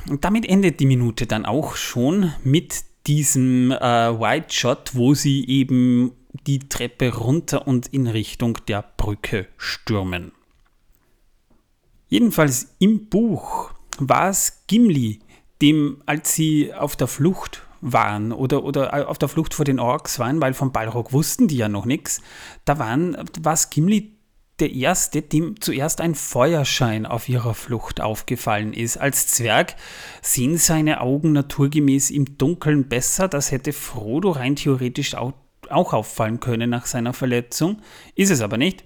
[0.08, 3.78] und damit endet die Minute dann auch schon mit diesem äh,
[4.20, 6.12] White Shot, wo sie eben
[6.46, 10.32] die Treppe runter und in Richtung der Brücke stürmen.
[12.08, 15.20] Jedenfalls im Buch war es Gimli,
[15.62, 20.20] dem, als sie auf der Flucht waren oder, oder auf der Flucht vor den Orks
[20.20, 22.22] waren, weil vom Balrog wussten die ja noch nichts,
[22.66, 24.16] da waren, war es Gimli
[24.60, 28.98] der Erste, dem zuerst ein Feuerschein auf ihrer Flucht aufgefallen ist.
[28.98, 29.76] Als Zwerg
[30.22, 33.28] sehen seine Augen naturgemäß im Dunkeln besser.
[33.28, 35.34] Das hätte Frodo rein theoretisch auch
[35.70, 37.82] auffallen können nach seiner Verletzung.
[38.16, 38.86] Ist es aber nicht.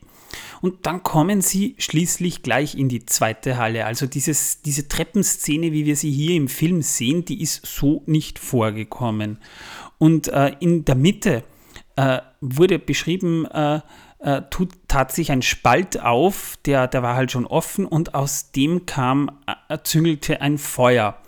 [0.62, 3.86] Und dann kommen sie schließlich gleich in die zweite Halle.
[3.86, 8.39] Also dieses, diese Treppenszene, wie wir sie hier im Film sehen, die ist so nicht
[8.39, 9.39] vorgekommen.
[9.98, 11.43] Und äh, in der Mitte
[11.95, 13.82] äh, wurde beschrieben, äh,
[14.19, 18.52] äh tut, tat sich ein Spalt auf, der, der war halt schon offen und aus
[18.52, 19.32] dem kam,
[19.69, 21.22] äh, züngelte ein Feuer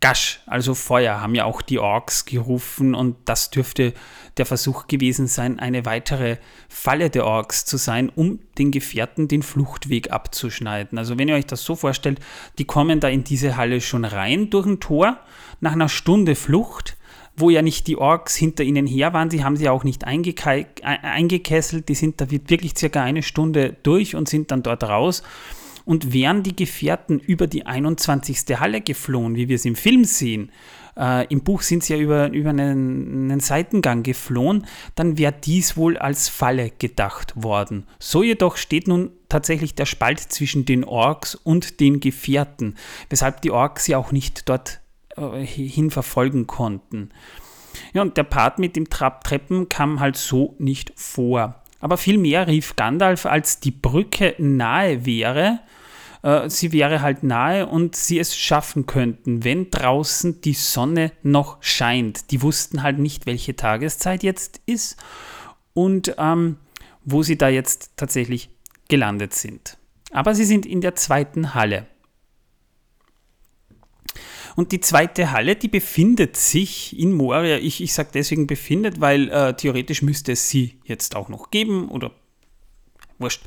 [0.00, 3.94] Gasch, also Feuer, haben ja auch die Orks gerufen und das dürfte
[4.36, 6.36] der Versuch gewesen sein, eine weitere
[6.68, 10.98] Falle der Orks zu sein, um den Gefährten den Fluchtweg abzuschneiden.
[10.98, 12.20] Also wenn ihr euch das so vorstellt,
[12.58, 15.18] die kommen da in diese Halle schon rein durch ein Tor
[15.60, 16.96] nach einer Stunde Flucht,
[17.36, 21.88] wo ja nicht die Orks hinter ihnen her waren, sie haben sie auch nicht eingekesselt,
[21.88, 25.22] die sind da wirklich circa eine Stunde durch und sind dann dort raus.
[25.84, 28.58] Und wären die Gefährten über die 21.
[28.58, 30.50] Halle geflohen, wie wir es im Film sehen,
[30.96, 35.76] äh, im Buch sind sie ja über, über einen, einen Seitengang geflohen, dann wäre dies
[35.76, 37.86] wohl als Falle gedacht worden.
[37.98, 42.76] So jedoch steht nun tatsächlich der Spalt zwischen den Orks und den Gefährten,
[43.10, 44.80] weshalb die Orks ja auch nicht dort
[45.16, 47.10] äh, hin verfolgen konnten.
[47.92, 51.62] Ja, und der Part mit dem Trapptreppen kam halt so nicht vor.
[51.80, 55.60] Aber vielmehr rief Gandalf, als die Brücke nahe wäre,
[56.26, 61.62] äh, sie wäre halt nahe und sie es schaffen könnten, wenn draußen die Sonne noch
[61.62, 62.32] scheint.
[62.32, 64.96] Die wussten halt nicht, welche Tageszeit jetzt ist
[65.72, 66.56] und ähm,
[67.04, 68.50] wo sie da jetzt tatsächlich
[68.88, 69.78] gelandet sind.
[70.10, 71.86] Aber sie sind in der zweiten Halle.
[74.56, 77.58] Und die zweite Halle, die befindet sich in Moria.
[77.58, 81.88] Ich, ich sage deswegen befindet, weil äh, theoretisch müsste es sie jetzt auch noch geben
[81.88, 82.10] oder
[83.18, 83.42] wurscht.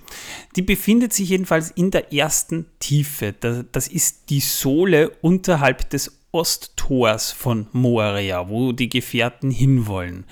[0.55, 3.33] Die befindet sich jedenfalls in der ersten Tiefe.
[3.33, 10.25] Das ist die Sohle unterhalb des Osttors von Moria, wo die Gefährten hinwollen.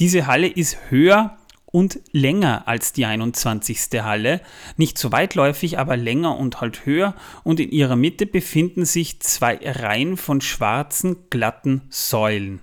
[0.00, 4.02] Diese Halle ist höher und länger als die 21.
[4.02, 4.40] Halle,
[4.76, 9.58] nicht so weitläufig, aber länger und halt höher und in ihrer Mitte befinden sich zwei
[9.60, 12.60] Reihen von schwarzen, glatten Säulen.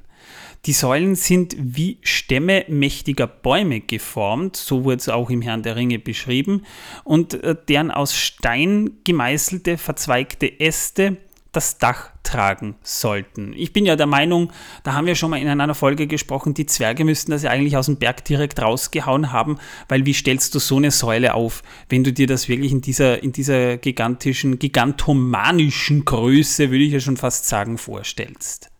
[0.67, 5.75] Die Säulen sind wie Stämme mächtiger Bäume geformt, so wurde es auch im Herrn der
[5.75, 6.65] Ringe beschrieben,
[7.03, 11.17] und äh, deren aus Stein gemeißelte, verzweigte Äste
[11.51, 13.53] das Dach tragen sollten.
[13.53, 16.65] Ich bin ja der Meinung, da haben wir schon mal in einer Folge gesprochen, die
[16.65, 19.57] Zwerge müssten das ja eigentlich aus dem Berg direkt rausgehauen haben,
[19.89, 23.21] weil wie stellst du so eine Säule auf, wenn du dir das wirklich in dieser,
[23.21, 28.70] in dieser gigantischen, gigantomanischen Größe, würde ich ja schon fast sagen, vorstellst?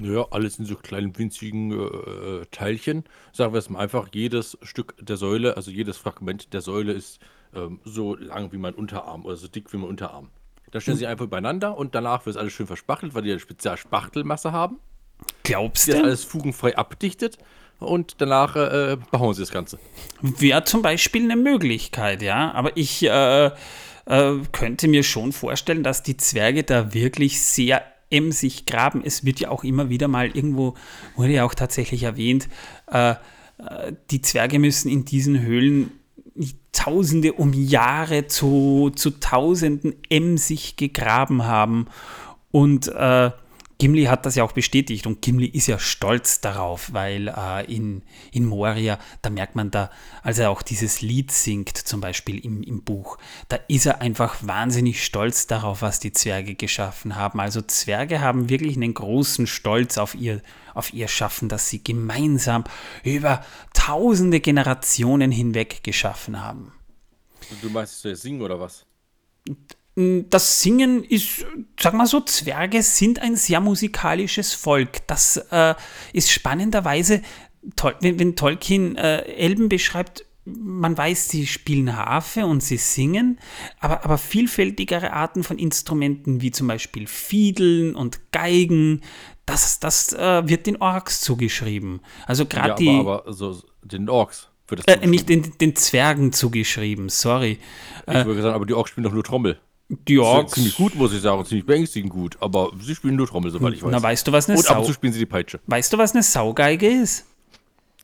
[0.00, 3.04] Ja, alles in so kleinen winzigen äh, Teilchen.
[3.32, 7.20] Sagen wir es mal einfach, jedes Stück der Säule, also jedes Fragment der Säule ist
[7.54, 10.30] ähm, so lang wie mein Unterarm oder so dick wie mein Unterarm.
[10.70, 14.52] Da stellen sie einfach übereinander und danach wird alles schön verspachtelt, weil die eine Spezialspachtelmasse
[14.52, 14.78] haben.
[15.42, 15.96] Glaubst du?
[15.96, 17.38] alles fugenfrei abdichtet
[17.78, 19.78] und danach äh, bauen sie das Ganze.
[20.22, 22.52] Wäre zum Beispiel eine Möglichkeit, ja.
[22.52, 23.50] Aber ich äh, äh,
[24.52, 29.02] könnte mir schon vorstellen, dass die Zwerge da wirklich sehr emsig graben.
[29.04, 30.74] Es wird ja auch immer wieder mal irgendwo,
[31.16, 32.48] wurde ja auch tatsächlich erwähnt,
[32.90, 33.16] äh, äh,
[34.10, 35.92] die Zwerge müssen in diesen Höhlen
[36.72, 41.88] Tausende um Jahre zu, zu Tausenden emsig gegraben haben.
[42.52, 43.30] Und äh,
[43.80, 48.02] Gimli hat das ja auch bestätigt und Gimli ist ja stolz darauf, weil äh, in,
[48.30, 49.90] in Moria, da merkt man da,
[50.22, 53.16] als er auch dieses Lied singt, zum Beispiel im, im Buch,
[53.48, 57.40] da ist er einfach wahnsinnig stolz darauf, was die Zwerge geschaffen haben.
[57.40, 60.42] Also Zwerge haben wirklich einen großen Stolz auf ihr,
[60.74, 62.64] auf ihr Schaffen, das sie gemeinsam
[63.02, 66.74] über tausende Generationen hinweg geschaffen haben.
[67.62, 68.84] Du meinst, du singen oder was?
[69.96, 71.44] Das Singen ist,
[71.78, 75.06] sag mal so, Zwerge sind ein sehr musikalisches Volk.
[75.06, 75.74] Das äh,
[76.12, 77.22] ist spannenderweise,
[78.00, 83.38] wenn, wenn Tolkien äh, Elben beschreibt, man weiß, sie spielen Harfe und sie singen,
[83.78, 89.02] aber, aber vielfältigere Arten von Instrumenten, wie zum Beispiel Fiedeln und Geigen,
[89.44, 92.00] das, das äh, wird den Orks zugeschrieben.
[92.26, 93.00] Also gerade ja, die.
[93.00, 94.48] Aber so den Orks.
[94.86, 97.58] Äh, nicht den, den Zwergen zugeschrieben, sorry.
[98.06, 99.58] Ich würde äh, sagen, aber die Orks spielen doch nur Trommel.
[100.06, 100.52] Die Orks.
[100.52, 102.36] Ziemlich gut, muss ich sagen, ziemlich beängstigend gut.
[102.40, 103.90] Aber sie spielen nur Trommel, soweit ich weiß.
[103.90, 104.74] Na, weißt du, was eine Und Sau...
[104.74, 105.58] ab und zu spielen sie die Peitsche.
[105.66, 107.26] Weißt du, was eine Saugeige ist?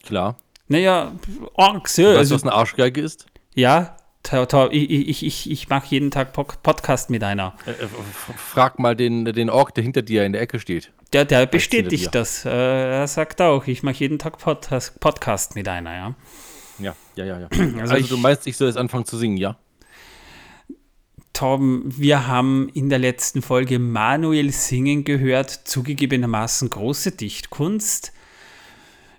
[0.04, 0.36] Klar.
[0.68, 1.12] Naja,
[1.54, 2.08] Orks, ja.
[2.08, 3.26] Weißt also, du, was eine Arschgeige ist?
[3.54, 3.96] Ja,
[4.70, 7.54] ich, ich, ich, ich mache jeden Tag Podcast mit einer.
[7.66, 7.88] Äh, äh
[8.36, 10.90] frag mal den, den Ork, der hinter dir in der Ecke steht.
[11.12, 12.44] Der, der bestätigt das.
[12.44, 16.14] Äh, er sagt auch, ich mache jeden Tag Podcast mit einer, ja.
[16.78, 17.48] Ja, ja, ja, ja.
[17.80, 19.56] Also, also du meinst, ich soll jetzt anfangen zu singen, ja?
[21.36, 28.14] Tom, wir haben in der letzten Folge Manuel singen gehört, zugegebenermaßen große Dichtkunst.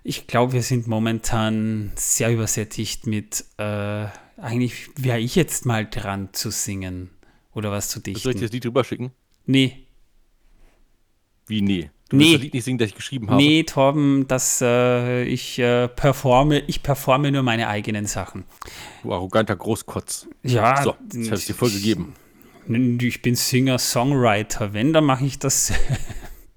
[0.02, 6.30] Ich glaube, wir sind momentan sehr übersättigt mit, äh, eigentlich wäre ich jetzt mal dran
[6.32, 7.10] zu singen
[7.52, 8.20] oder was zu dichten.
[8.20, 9.12] Soll ich dir das Lied drüber schicken?
[9.46, 9.86] Nee.
[11.46, 11.88] Wie nee?
[12.08, 12.32] Du nee.
[12.32, 13.42] das Lied nicht singen, das ich geschrieben habe?
[13.42, 18.44] Nee, Torben, das, äh, ich, äh, performe, ich performe nur meine eigenen Sachen.
[19.02, 20.26] Du arroganter Großkotz.
[20.42, 20.82] Ja.
[20.82, 22.14] So, jetzt habe ich dir voll gegeben.
[23.00, 24.72] Ich bin Singer-Songwriter.
[24.72, 25.72] Wenn, dann mache ich das.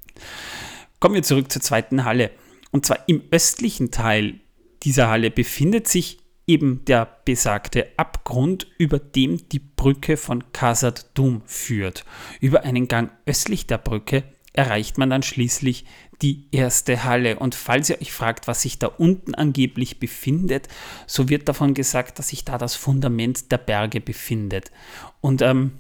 [1.00, 2.32] Kommen wir zurück zur zweiten Halle.
[2.72, 4.40] Und zwar im östlichen Teil
[4.84, 11.42] dieser Halle befindet sich eben der besagte Abgrund, über dem die Brücke von Khazad Dum
[11.46, 12.06] führt.
[12.40, 15.86] Über einen Gang östlich der Brücke erreicht man dann schließlich
[16.22, 17.40] die erste Halle.
[17.40, 20.68] Und falls ihr euch fragt, was sich da unten angeblich befindet,
[21.08, 24.72] so wird davon gesagt, dass sich da das Fundament der Berge befindet.
[25.20, 25.72] Und ähm,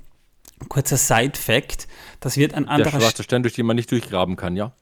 [0.69, 1.87] kurzer Side-Fact,
[2.19, 2.91] das wird ein anderer...
[2.91, 4.73] Der schwarze Stein, durch den man nicht durchgraben kann, ja?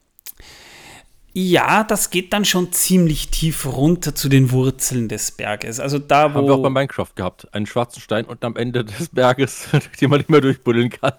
[1.31, 5.79] Ja, das geht dann schon ziemlich tief runter zu den Wurzeln des Berges.
[5.79, 6.39] Also da, wo.
[6.39, 7.53] Haben wir auch bei Minecraft gehabt.
[7.53, 11.13] Einen schwarzen Stein und am Ende des Berges, durch den man nicht mehr durchbuddeln kann.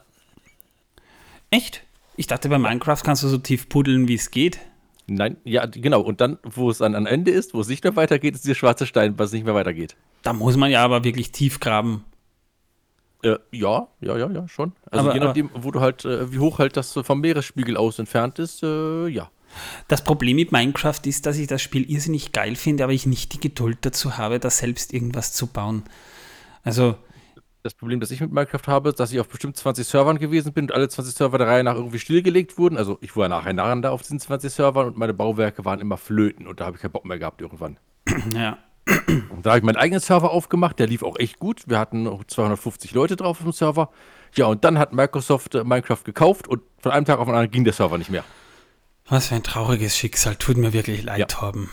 [1.50, 1.84] Echt?
[2.20, 4.60] Ich dachte, bei Minecraft kannst du so tief puddeln, wie es geht.
[5.06, 6.02] Nein, ja, genau.
[6.02, 8.56] Und dann, wo es dann am Ende ist, wo es nicht mehr weitergeht, ist dieser
[8.56, 9.96] schwarze Stein, was nicht mehr weitergeht.
[10.20, 12.04] Da muss man ja aber wirklich tief graben.
[13.22, 14.72] Äh, ja, ja, ja, ja, schon.
[14.90, 17.98] Also aber, je nachdem, wo du halt, äh, wie hoch halt das vom Meeresspiegel aus
[17.98, 19.30] entfernt ist, äh, ja.
[19.88, 23.32] Das Problem mit Minecraft ist, dass ich das Spiel irrsinnig geil finde, aber ich nicht
[23.32, 25.84] die Geduld dazu habe, da selbst irgendwas zu bauen.
[26.64, 26.96] Also.
[27.62, 30.64] Das Problem, das ich mit Minecraft habe, dass ich auf bestimmt 20 Servern gewesen bin
[30.64, 32.78] und alle 20 Server der Reihe nach irgendwie stillgelegt wurden.
[32.78, 36.60] Also ich war nacheinander auf diesen 20 Servern und meine Bauwerke waren immer flöten und
[36.60, 37.78] da habe ich keinen Bock mehr gehabt irgendwann.
[38.34, 38.58] Ja.
[39.28, 41.62] Und da habe ich meinen eigenen Server aufgemacht, der lief auch echt gut.
[41.66, 43.90] Wir hatten 250 Leute drauf auf dem Server.
[44.34, 47.50] Ja, und dann hat Microsoft äh, Minecraft gekauft und von einem Tag auf den anderen
[47.50, 48.24] ging der Server nicht mehr.
[49.08, 50.36] Was für ein trauriges Schicksal.
[50.36, 51.26] Tut mir wirklich leid, ja.
[51.26, 51.68] Torben.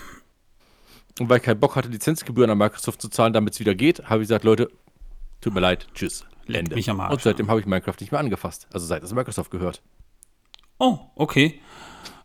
[1.18, 4.04] Und weil ich keinen Bock hatte, Lizenzgebühren an Microsoft zu zahlen, damit es wieder geht,
[4.04, 4.70] habe ich gesagt, Leute,
[5.40, 6.24] tut mir leid, tschüss.
[6.46, 6.74] Ende.
[6.74, 8.68] Mich am Arsch, Und seitdem habe ich Minecraft nicht mehr angefasst.
[8.72, 9.82] Also seit es Microsoft gehört.
[10.78, 11.60] Oh, okay.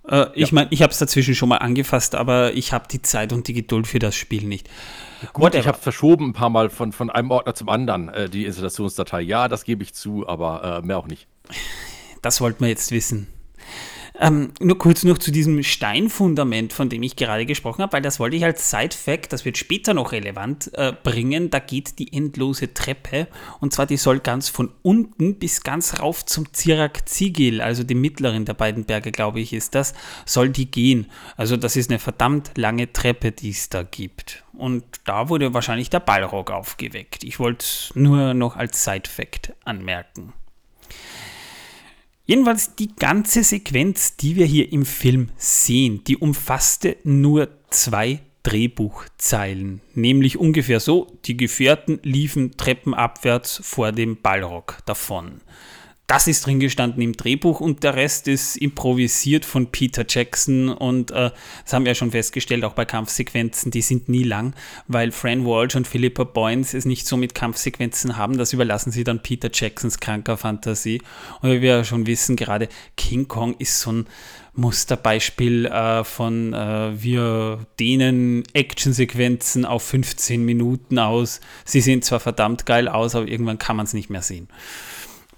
[0.07, 0.55] Äh, ich ja.
[0.55, 3.53] meine, ich habe es dazwischen schon mal angefasst, aber ich habe die Zeit und die
[3.53, 4.69] Geduld für das Spiel nicht.
[5.33, 5.59] Gut, Whatever.
[5.59, 9.21] ich habe verschoben ein paar Mal von, von einem Ordner zum anderen, äh, die Installationsdatei.
[9.21, 11.27] Ja, das gebe ich zu, aber äh, mehr auch nicht.
[12.21, 13.27] Das wollten wir jetzt wissen.
[14.19, 18.19] Ähm, nur kurz noch zu diesem Steinfundament, von dem ich gerade gesprochen habe, weil das
[18.19, 21.49] wollte ich als Side-Fact, das wird später noch relevant, äh, bringen.
[21.49, 23.27] Da geht die endlose Treppe
[23.59, 28.01] und zwar die soll ganz von unten bis ganz rauf zum Zirak Zigil, also dem
[28.01, 29.95] mittleren der beiden Berge, glaube ich, ist das,
[30.25, 31.07] soll die gehen.
[31.35, 34.43] Also das ist eine verdammt lange Treppe, die es da gibt.
[34.53, 37.23] Und da wurde wahrscheinlich der Ballrock aufgeweckt.
[37.23, 40.33] Ich wollte es nur noch als Side-Fact anmerken.
[42.25, 49.81] Jedenfalls die ganze Sequenz, die wir hier im Film sehen, die umfasste nur zwei Drehbuchzeilen,
[49.93, 55.41] nämlich ungefähr so, die Gefährten liefen treppenabwärts vor dem Ballrock davon.
[56.13, 61.09] Das ist drin gestanden im Drehbuch und der Rest ist improvisiert von Peter Jackson und
[61.09, 61.31] äh,
[61.63, 64.53] das haben wir ja schon festgestellt, auch bei Kampfsequenzen, die sind nie lang,
[64.87, 69.03] weil Fran Walsh und Philippa Boyens es nicht so mit Kampfsequenzen haben, das überlassen sie
[69.03, 71.01] dann Peter Jacksons kranker Fantasie.
[71.41, 74.05] Und wie wir ja schon wissen, gerade King Kong ist so ein
[74.53, 81.41] Musterbeispiel äh, von äh, wir dehnen Actionsequenzen auf 15 Minuten aus.
[81.65, 84.47] Sie sehen zwar verdammt geil aus, aber irgendwann kann man es nicht mehr sehen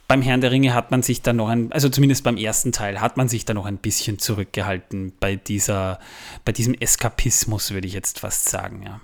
[0.07, 3.01] beim Herrn der Ringe hat man sich dann noch ein, also zumindest beim ersten Teil,
[3.01, 5.99] hat man sich da noch ein bisschen zurückgehalten bei dieser,
[6.43, 9.01] bei diesem Eskapismus, würde ich jetzt fast sagen, ja.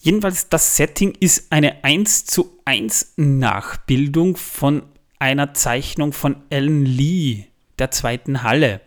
[0.00, 4.84] Jedenfalls, das Setting ist eine 1 zu 1 Nachbildung von
[5.18, 7.46] einer Zeichnung von Alan Lee,
[7.80, 8.80] der zweiten Halle.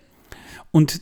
[0.71, 1.01] Und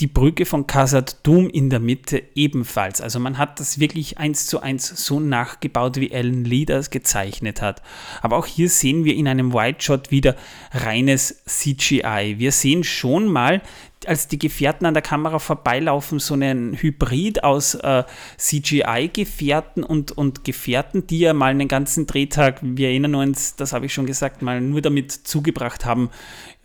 [0.00, 3.00] die Brücke von Khazad Dum in der Mitte ebenfalls.
[3.00, 7.62] Also man hat das wirklich eins zu eins so nachgebaut, wie Alan Lee das gezeichnet
[7.62, 7.82] hat.
[8.20, 10.36] Aber auch hier sehen wir in einem White Shot wieder
[10.72, 12.34] reines CGI.
[12.36, 13.62] Wir sehen schon mal,
[14.06, 18.04] als die Gefährten an der Kamera vorbeilaufen, so einen Hybrid aus äh,
[18.36, 23.86] CGI-Gefährten und, und Gefährten, die ja mal einen ganzen Drehtag, wir erinnern uns, das habe
[23.86, 26.10] ich schon gesagt, mal nur damit zugebracht haben,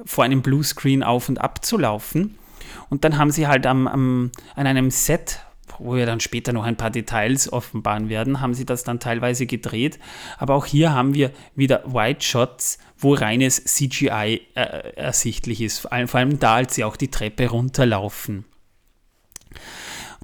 [0.04, 2.38] vor einem Bluescreen auf und ab zu laufen.
[2.92, 5.40] Und dann haben sie halt am, am, an einem Set,
[5.80, 9.46] wo wir dann später noch ein paar Details offenbaren werden, haben sie das dann teilweise
[9.46, 9.98] gedreht.
[10.38, 15.80] Aber auch hier haben wir wieder White Shots, wo reines CGI äh, ersichtlich ist.
[15.80, 18.46] Vor allem, da, als sie auch die Treppe runterlaufen.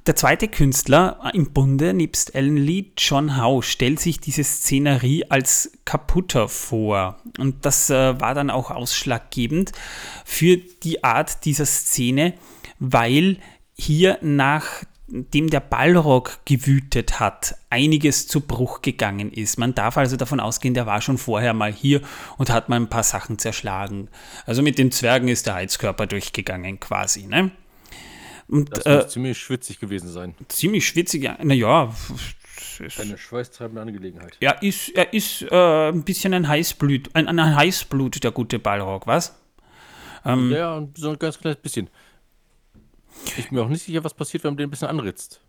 [0.06, 5.72] Der zweite Künstler im Bunde, nebst Alan Lee, John Howe, stellt sich diese Szenerie als
[5.84, 7.18] kaputter vor.
[7.38, 9.72] Und das äh, war dann auch ausschlaggebend
[10.24, 12.34] für die Art dieser Szene,
[12.78, 13.38] weil
[13.74, 19.58] hier nachdem der Ballrock gewütet hat, einiges zu Bruch gegangen ist.
[19.58, 22.00] Man darf also davon ausgehen, der war schon vorher mal hier
[22.36, 24.08] und hat mal ein paar Sachen zerschlagen.
[24.46, 27.26] Also mit den Zwergen ist der Heizkörper durchgegangen quasi.
[27.26, 27.50] Ne?
[28.48, 30.34] Und, das muss äh, ziemlich schwitzig gewesen sein.
[30.48, 31.36] Ziemlich schwitzig, ja.
[31.42, 31.94] Naja,
[32.98, 34.36] Eine schweißtreibende Angelegenheit.
[34.40, 39.06] er ist, er ist äh, ein bisschen ein Heißblut, ein, ein Heißblut, der gute Balrog,
[39.06, 39.34] was?
[40.24, 41.90] Ähm, Ja, so ein ganz kleines bisschen.
[43.36, 45.40] Ich bin mir auch nicht sicher, was passiert, wenn man den ein bisschen anritzt.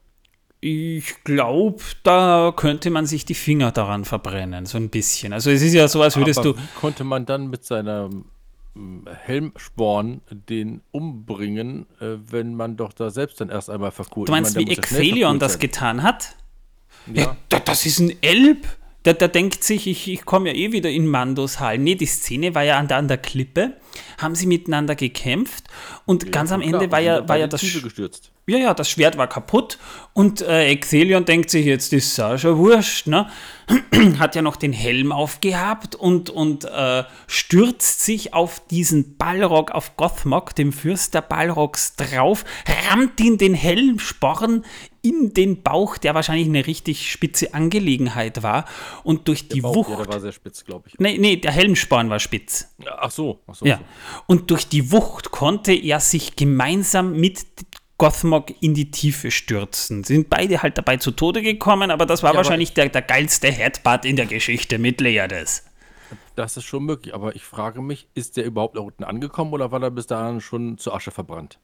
[0.61, 5.31] Ich glaube, da könnte man sich die Finger daran verbrennen, so ein bisschen.
[5.31, 6.59] Also es ist ja so, als würdest Aber du.
[6.79, 8.09] konnte man dann mit seiner
[8.75, 14.27] ähm, Helmsporn den umbringen, äh, wenn man doch da selbst dann erst einmal verkohlt?
[14.27, 16.35] Du meinst, meine, wie verkohlt das getan hat?
[17.07, 18.67] Ja, Ja, da, das ist ein Elb.
[19.05, 21.77] Der, der denkt sich, ich, ich komme ja eh wieder in Mandos Hall.
[21.77, 23.73] Nee, die Szene war ja an der, an der Klippe,
[24.17, 25.65] haben sie miteinander gekämpft
[26.05, 28.31] und ganz am klar, Ende war ja, war ja das, Sch- gestürzt.
[28.49, 29.77] Ja, ja, das Schwert war kaputt
[30.13, 33.29] und äh, Exelion denkt sich, jetzt ist Sascha wurscht, ne?
[34.19, 39.95] Hat ja noch den Helm aufgehabt und, und äh, stürzt sich auf diesen Balrog, auf
[39.95, 42.43] Gothmog, dem Fürst der Balrogs, drauf,
[42.89, 44.65] rammt ihn den Helmsporn
[45.01, 48.65] in den Bauch, der wahrscheinlich eine richtig spitze Angelegenheit war
[49.03, 49.89] und durch die Bauch, Wucht.
[49.91, 50.99] Ja, der war sehr spitz, glaube ich.
[50.99, 52.75] Nee, nee, der Helmsporn war spitz.
[52.97, 53.65] Ach so, ach so.
[53.65, 53.77] Ja.
[53.77, 53.83] so.
[54.27, 57.45] Und durch die Wucht konnte er sich gemeinsam mit
[57.99, 60.03] Gothmog in die Tiefe stürzen.
[60.03, 63.51] Sind beide halt dabei zu Tode gekommen, aber das war Ja, wahrscheinlich der, der geilste
[63.51, 65.65] Headbutt in der Geschichte mit Leades.
[66.35, 69.71] Das ist schon möglich, aber ich frage mich, ist der überhaupt da unten angekommen oder
[69.71, 71.59] war er bis dahin schon zur Asche verbrannt?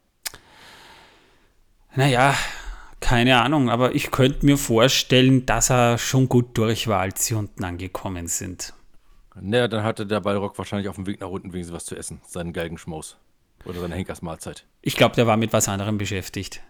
[1.95, 2.35] Naja,
[2.99, 7.35] keine Ahnung, aber ich könnte mir vorstellen, dass er schon gut durch war, als sie
[7.35, 8.73] unten angekommen sind.
[9.39, 12.21] Naja, dann hatte der Balrog wahrscheinlich auf dem Weg nach unten wenigstens was zu essen.
[12.27, 13.17] Seinen Galgenschmaus.
[13.65, 14.65] Oder seine Henkersmahlzeit.
[14.81, 16.61] Ich glaube, der war mit was anderem beschäftigt.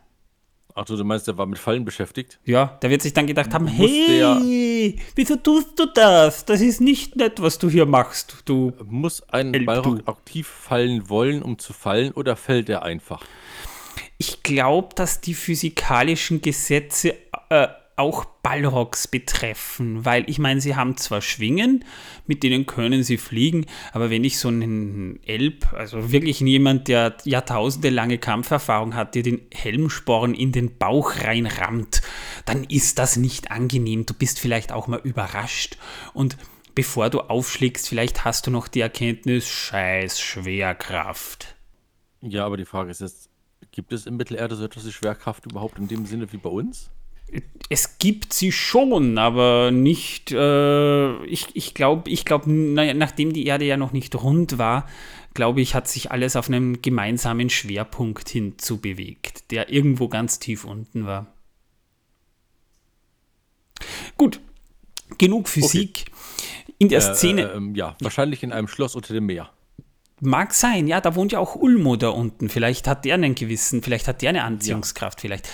[0.77, 2.37] Ach du, du meinst, der war mit Fallen beschäftigt?
[2.43, 6.43] Ja, der wird sich dann gedacht haben, hey, wieso tust du das?
[6.43, 9.99] Das ist nicht nett, was du hier machst, du Muss ein Du.
[10.05, 13.23] aktiv fallen wollen, um zu fallen, oder fällt er einfach?
[14.17, 17.15] Ich glaube, dass die physikalischen Gesetze
[17.49, 21.85] äh, auch Balrogs betreffen, weil ich meine, sie haben zwar Schwingen,
[22.27, 27.15] mit denen können sie fliegen, aber wenn ich so einen Elb, also wirklich jemand, der
[27.23, 32.01] jahrtausende lange Kampferfahrung hat, dir den Helmsporn in den Bauch reinrammt,
[32.45, 34.05] dann ist das nicht angenehm.
[34.05, 35.77] Du bist vielleicht auch mal überrascht
[36.13, 36.37] und
[36.75, 41.55] bevor du aufschlägst, vielleicht hast du noch die Erkenntnis, scheiß Schwerkraft.
[42.21, 43.29] Ja, aber die Frage ist jetzt,
[43.71, 46.89] gibt es in Mittelerde so etwas wie Schwerkraft überhaupt in dem Sinne wie bei uns?
[47.69, 53.45] Es gibt sie schon, aber nicht, äh, ich, ich glaube, ich glaub, naja, nachdem die
[53.47, 54.87] Erde ja noch nicht rund war,
[55.33, 61.05] glaube ich, hat sich alles auf einen gemeinsamen Schwerpunkt hinzubewegt, der irgendwo ganz tief unten
[61.05, 61.27] war.
[64.17, 64.39] Gut,
[65.17, 66.05] genug Physik.
[66.77, 69.49] In der Szene Äh, ähm, ja, wahrscheinlich in einem Schloss unter dem Meer.
[70.21, 72.49] Mag sein, ja, da wohnt ja auch Ulmo da unten.
[72.49, 75.49] Vielleicht hat der einen gewissen, vielleicht hat der eine Anziehungskraft, vielleicht.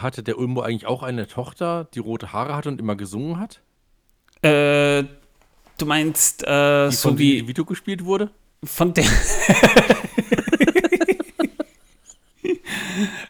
[0.00, 3.60] Hatte der Ulmo eigentlich auch eine Tochter, die rote Haare hatte und immer gesungen hat?
[4.42, 5.04] Äh,
[5.78, 8.30] du meinst, äh, Die so von wie Vito gespielt wurde?
[8.64, 9.04] Von der.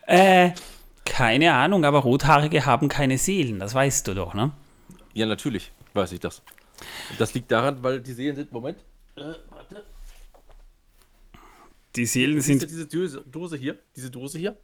[0.07, 0.53] äh,
[1.05, 4.53] keine Ahnung, aber Rothaarige haben keine Seelen, das weißt du doch, ne?
[5.13, 6.43] Ja, natürlich weiß ich das.
[7.19, 8.79] Das liegt daran, weil die Seelen sind, Moment,
[9.17, 9.85] äh, warte.
[11.97, 12.63] Die Seelen sind.
[12.63, 13.79] diese Dose, Dose hier?
[13.97, 14.57] Diese Dose hier?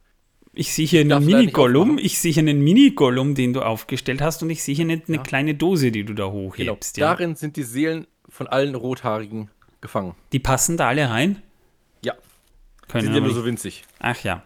[0.53, 4.41] Ich sehe hier einen darf Mini-Gollum, ich sehe hier einen Mini-Gollum, den du aufgestellt hast,
[4.41, 5.23] und ich sehe hier eine, eine Ja.
[5.23, 6.33] kleine Dose, die du da Genau.
[6.33, 6.97] hochhebst.
[6.97, 7.09] Ja.
[7.11, 10.15] Darin sind die Seelen von allen Rothaarigen gefangen.
[10.31, 11.41] Die passen da alle rein?
[12.03, 13.83] Ja, die Können sind ja nur so winzig.
[13.99, 14.43] Ach ja.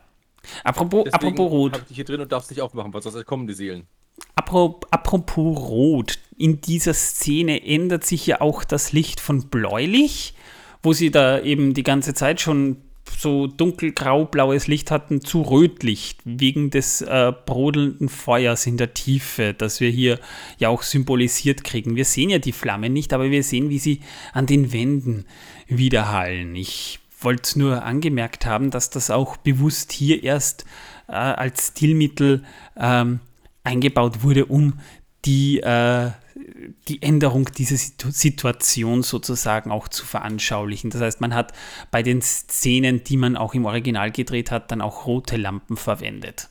[0.65, 1.83] Apropos, Deswegen apropos Rot.
[1.89, 3.87] ich hier drin und darfst nicht aufmachen, weil sonst kommen die Seelen.
[4.35, 10.33] Apropos Rot, in dieser Szene ändert sich ja auch das Licht von bläulich,
[10.83, 12.77] wo sie da eben die ganze Zeit schon
[13.17, 19.79] so dunkelgrau-blaues Licht hatten, zu Rötlicht, wegen des äh, brodelnden Feuers in der Tiefe, das
[19.79, 20.19] wir hier
[20.57, 21.95] ja auch symbolisiert kriegen.
[21.95, 24.01] Wir sehen ja die Flammen nicht, aber wir sehen, wie sie
[24.33, 25.25] an den Wänden
[25.67, 26.55] widerhallen.
[26.55, 30.65] Ich wollte es nur angemerkt haben, dass das auch bewusst hier erst
[31.07, 32.43] äh, als Stilmittel
[32.77, 33.19] ähm,
[33.63, 34.79] eingebaut wurde, um
[35.25, 36.11] die, äh,
[36.87, 40.89] die Änderung dieser Situ Situation sozusagen auch zu veranschaulichen.
[40.89, 41.53] Das heißt, man hat
[41.91, 46.49] bei den Szenen, die man auch im Original gedreht hat, dann auch rote Lampen verwendet.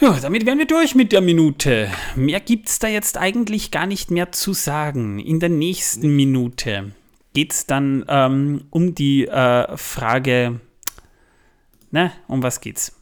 [0.00, 1.90] Ja, damit wären wir durch mit der Minute.
[2.14, 5.18] Mehr gibt es da jetzt eigentlich gar nicht mehr zu sagen.
[5.18, 6.92] In der nächsten Minute
[7.34, 10.60] geht es dann ähm, um die äh, Frage,
[11.90, 12.97] ne, um was geht's?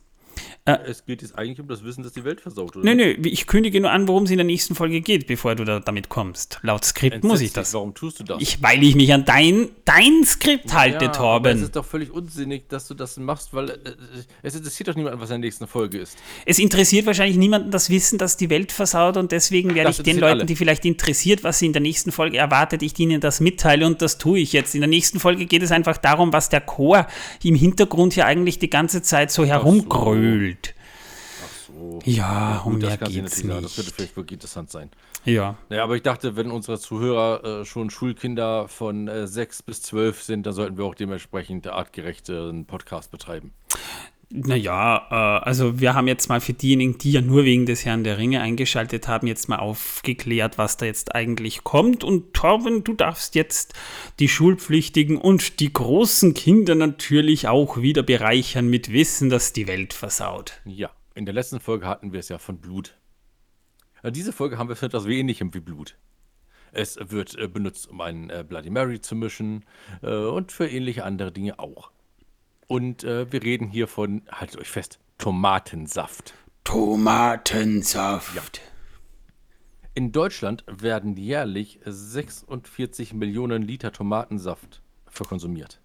[0.66, 2.84] Äh, es geht jetzt eigentlich um das Wissen, dass die Welt versaut, oder?
[2.84, 5.64] Nö, nö, ich kündige nur an, worum es in der nächsten Folge geht, bevor du
[5.64, 6.58] da damit kommst.
[6.62, 7.72] Laut Skript Entsetzt muss ich das.
[7.72, 8.42] Warum tust du das?
[8.42, 11.56] Ich, weil ich mich an dein, dein Skript halte, ja, Torben.
[11.56, 13.76] es ist doch völlig unsinnig, dass du das machst, weil äh,
[14.42, 16.18] es interessiert doch niemanden, was in der nächsten Folge ist.
[16.44, 20.18] Es interessiert wahrscheinlich niemanden das Wissen, dass die Welt versaut und deswegen werde ich den
[20.18, 20.46] Leuten, alle.
[20.46, 24.02] die vielleicht interessiert, was sie in der nächsten Folge erwartet, ich ihnen das mitteile und
[24.02, 24.74] das tue ich jetzt.
[24.74, 27.06] In der nächsten Folge geht es einfach darum, was der Chor
[27.44, 30.55] im Hintergrund hier eigentlich die ganze Zeit so herumgrölt.
[32.04, 33.64] Ja, um mehr das geht's nicht.
[33.64, 34.90] Das würde vielleicht wirklich interessant sein.
[35.24, 35.56] Ja.
[35.68, 40.22] Naja, aber ich dachte, wenn unsere Zuhörer äh, schon Schulkinder von äh, 6 bis 12
[40.22, 43.52] sind, dann sollten wir auch dementsprechend artgerechten Podcast betreiben.
[44.28, 48.02] Naja, äh, also wir haben jetzt mal für diejenigen, die ja nur wegen des Herrn
[48.02, 52.02] der Ringe eingeschaltet haben, jetzt mal aufgeklärt, was da jetzt eigentlich kommt.
[52.02, 53.74] Und Torben, du darfst jetzt
[54.18, 59.92] die Schulpflichtigen und die großen Kinder natürlich auch wieder bereichern mit Wissen, dass die Welt
[59.92, 60.60] versaut.
[60.64, 60.90] Ja.
[61.16, 62.94] In der letzten Folge hatten wir es ja von Blut.
[64.02, 65.96] In diese Folge haben wir es mit etwas Ähnlichem wie Blut.
[66.72, 69.64] Es wird äh, benutzt, um einen äh, Bloody Mary zu mischen
[70.02, 71.90] äh, und für ähnliche andere Dinge auch.
[72.66, 76.34] Und äh, wir reden hier von, haltet euch fest, Tomatensaft.
[76.64, 78.36] Tomatensaft.
[78.36, 78.42] Ja.
[79.94, 85.80] In Deutschland werden jährlich 46 Millionen Liter Tomatensaft verkonsumiert.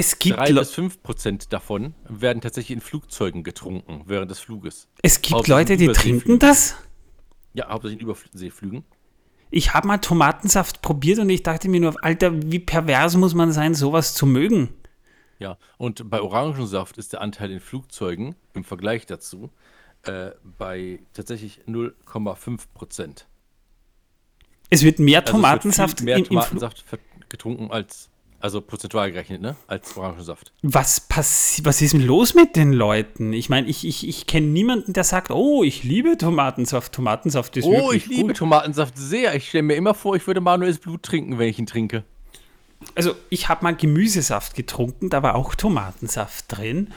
[0.00, 4.88] Es gibt Drei bis fünf Prozent davon werden tatsächlich in Flugzeugen getrunken während des Fluges.
[5.02, 6.74] Es gibt Leute, die trinken das?
[7.52, 8.84] Ja, hauptsächlich in Überseeflügen.
[9.50, 13.52] Ich habe mal Tomatensaft probiert und ich dachte mir nur, Alter, wie pervers muss man
[13.52, 14.70] sein, sowas zu mögen?
[15.38, 19.50] Ja, und bei Orangensaft ist der Anteil in Flugzeugen im Vergleich dazu
[20.04, 23.26] äh, bei tatsächlich 0,5 Prozent.
[24.70, 26.86] Es wird mehr Tomatensaft, also es wird mehr Tomatensaft
[27.28, 28.09] getrunken als
[28.40, 29.54] also prozentual gerechnet, ne?
[29.66, 30.52] Als Orangensaft.
[30.62, 31.66] Was, passiert?
[31.66, 33.32] was ist denn los mit den Leuten?
[33.34, 36.92] Ich meine, ich, ich, ich kenne niemanden, der sagt, oh, ich liebe Tomatensaft.
[36.92, 38.38] Tomatensaft ist Oh, ich liebe gut.
[38.38, 39.34] Tomatensaft sehr.
[39.34, 42.02] Ich stelle mir immer vor, ich würde Manuels Blut trinken, wenn ich ihn trinke.
[42.94, 46.88] Also, ich habe mal Gemüsesaft getrunken, da war auch Tomatensaft drin.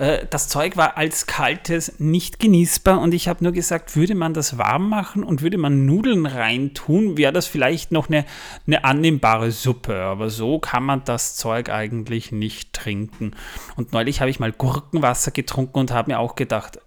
[0.00, 4.32] Äh, das Zeug war als kaltes nicht genießbar und ich habe nur gesagt, würde man
[4.32, 8.24] das warm machen und würde man Nudeln reintun, wäre das vielleicht noch eine,
[8.66, 10.00] eine annehmbare Suppe.
[10.00, 13.32] Aber so kann man das Zeug eigentlich nicht trinken.
[13.76, 16.78] Und neulich habe ich mal Gurkenwasser getrunken und habe mir auch gedacht,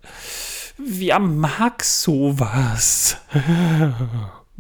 [0.80, 3.18] wer mag sowas?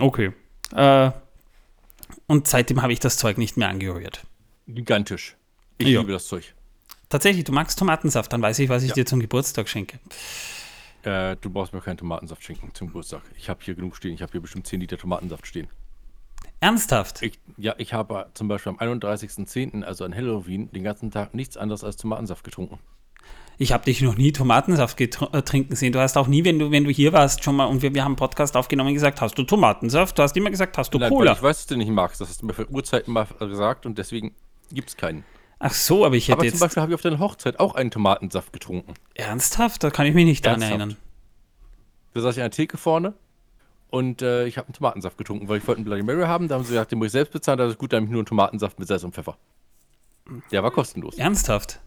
[0.00, 0.32] okay.
[0.74, 1.10] Äh,
[2.26, 4.24] und seitdem habe ich das Zeug nicht mehr angerührt.
[4.66, 5.36] Gigantisch.
[5.86, 6.00] Ich ja.
[6.00, 6.54] liebe das Zeug.
[7.08, 8.94] Tatsächlich, du magst Tomatensaft, dann weiß ich, was ich ja.
[8.94, 9.98] dir zum Geburtstag schenke.
[11.02, 13.22] Äh, du brauchst mir keinen Tomatensaft schenken zum Geburtstag.
[13.36, 14.14] Ich habe hier genug stehen.
[14.14, 15.68] Ich habe hier bestimmt 10 Liter Tomatensaft stehen.
[16.60, 17.22] Ernsthaft?
[17.22, 21.56] Ich, ja, ich habe zum Beispiel am 31.10., also an Halloween, den ganzen Tag nichts
[21.56, 22.78] anderes als Tomatensaft getrunken.
[23.58, 25.08] Ich habe dich noch nie Tomatensaft äh,
[25.42, 25.92] trinken sehen.
[25.92, 28.02] Du hast auch nie, wenn du, wenn du hier warst, schon mal und wir, wir
[28.02, 30.18] haben einen Podcast aufgenommen, gesagt, hast du Tomatensaft?
[30.18, 31.32] Du hast immer gesagt, hast du Nein, Cola.
[31.32, 32.20] ich weiß, dass du nicht magst.
[32.20, 34.34] Das hast du mir für Uhrzeiten mal gesagt und deswegen
[34.72, 35.24] gibt es keinen.
[35.64, 36.58] Ach so, aber ich hätte aber jetzt.
[36.58, 38.94] Zum Beispiel habe ich auf deiner Hochzeit auch einen Tomatensaft getrunken.
[39.14, 39.84] Ernsthaft?
[39.84, 40.96] Da kann ich mich nicht dran erinnern.
[42.14, 43.14] Da saß ich an der Theke vorne
[43.88, 46.48] und äh, ich habe einen Tomatensaft getrunken, weil ich wollte einen Bloody Mary haben.
[46.48, 47.58] Da haben sie gesagt, den muss ich selbst bezahlen.
[47.58, 49.38] Da ist gut, da habe ich nur einen Tomatensaft mit Salz und Pfeffer.
[50.50, 51.16] Der war kostenlos.
[51.16, 51.78] Ernsthaft?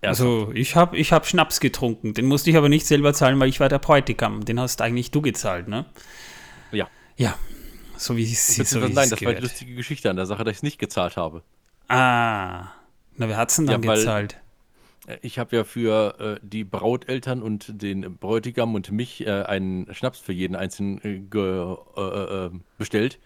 [0.00, 0.30] Ernsthaft.
[0.30, 2.14] Also ich habe ich hab Schnaps getrunken.
[2.14, 4.44] Den musste ich aber nicht selber zahlen, weil ich war der Bräutigam.
[4.44, 5.86] Den hast eigentlich du gezahlt, ne?
[6.70, 6.86] Ja.
[7.16, 7.36] Ja.
[7.96, 9.22] So wie es so Nein, das gehört.
[9.22, 11.42] war die lustige Geschichte an der Sache, dass ich es nicht gezahlt habe.
[11.88, 12.68] Ah.
[13.16, 14.40] Na, wer hat es denn dann ja, gezahlt?
[15.06, 19.92] Äh, ich habe ja für äh, die Brauteltern und den Bräutigam und mich äh, einen
[19.94, 23.18] Schnaps für jeden einzelnen äh, äh, äh, bestellt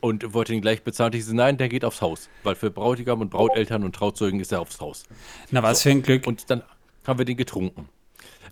[0.00, 1.12] und wollte ihn gleich bezahlen.
[1.14, 4.52] Ich so, nein, der geht aufs Haus, weil für Bräutigam und Brauteltern und Trauzeugen ist
[4.52, 5.04] er aufs Haus.
[5.50, 5.84] Na, was so.
[5.84, 6.26] für ein Glück.
[6.26, 6.62] Und dann
[7.06, 7.88] haben wir den getrunken.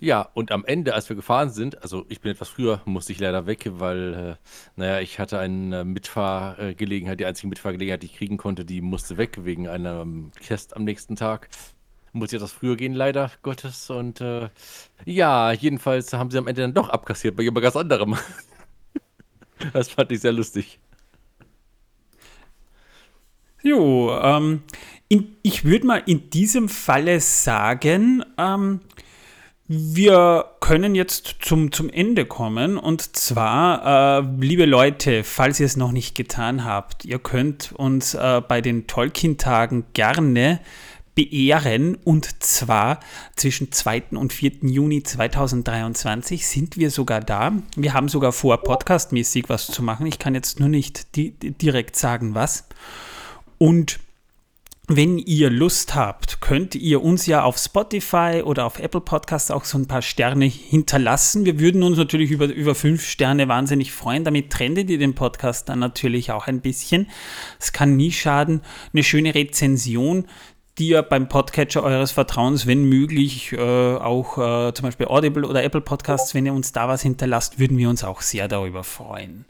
[0.01, 3.20] Ja, und am Ende, als wir gefahren sind, also ich bin etwas früher, musste ich
[3.20, 4.34] leider weg, weil, äh,
[4.76, 9.44] naja, ich hatte eine Mitfahrgelegenheit, die einzige Mitfahrgelegenheit, die ich kriegen konnte, die musste weg
[9.44, 11.49] wegen einem Test am nächsten Tag.
[12.12, 13.90] Muss ich etwas früher gehen, leider Gottes.
[13.90, 14.49] Und äh,
[15.05, 18.16] ja, jedenfalls haben sie am Ende dann doch abkassiert bei jemand ganz anderem.
[19.72, 20.78] das fand ich sehr lustig.
[23.62, 24.62] Jo, ähm,
[25.09, 28.80] in, ich würde mal in diesem Falle sagen, ähm,
[29.69, 35.77] wir können jetzt zum, zum Ende kommen und zwar, äh, liebe Leute, falls ihr es
[35.77, 40.61] noch nicht getan habt, ihr könnt uns äh, bei den Tolkien-Tagen gerne
[41.17, 43.01] beehren und zwar
[43.35, 44.05] zwischen 2.
[44.12, 44.53] und 4.
[44.62, 47.53] Juni 2023 sind wir sogar da.
[47.75, 50.07] Wir haben sogar vor, podcastmäßig was zu machen.
[50.07, 52.69] Ich kann jetzt nur nicht di direkt sagen, was.
[53.59, 53.99] Und
[54.89, 59.64] wenn ihr Lust habt, könnt ihr uns ja auf Spotify oder auf Apple Podcasts auch
[59.64, 61.45] so ein paar Sterne hinterlassen.
[61.45, 64.22] Wir würden uns natürlich über, über fünf Sterne wahnsinnig freuen.
[64.22, 67.09] Damit trendet ihr den Podcast dann natürlich auch ein bisschen.
[67.59, 68.61] Es kann nie schaden.
[68.93, 70.26] Eine schöne Rezension,
[70.78, 75.64] die ihr beim Podcatcher eures Vertrauens, wenn möglich, äh, auch äh, zum Beispiel Audible oder
[75.64, 79.47] Apple Podcasts, wenn ihr uns da was hinterlasst, würden wir uns auch sehr darüber freuen.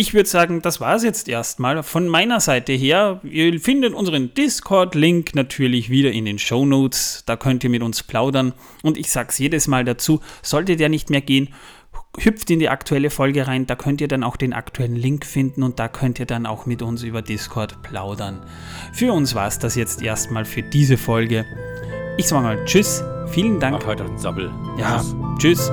[0.00, 3.20] Ich würde sagen, das war es jetzt erstmal von meiner Seite her.
[3.24, 7.24] Ihr findet unseren Discord-Link natürlich wieder in den Show Notes.
[7.26, 8.52] Da könnt ihr mit uns plaudern.
[8.84, 11.48] Und ich sage es jedes Mal dazu, sollte der nicht mehr gehen,
[12.16, 13.66] hüpft in die aktuelle Folge rein.
[13.66, 16.64] Da könnt ihr dann auch den aktuellen Link finden und da könnt ihr dann auch
[16.64, 18.46] mit uns über Discord plaudern.
[18.92, 21.44] Für uns war es das jetzt erstmal für diese Folge.
[22.18, 23.80] Ich sage mal Tschüss, vielen Dank.
[23.82, 24.52] Ach, heute ein Sabbel.
[24.78, 25.04] Ja,
[25.40, 25.72] tschüss.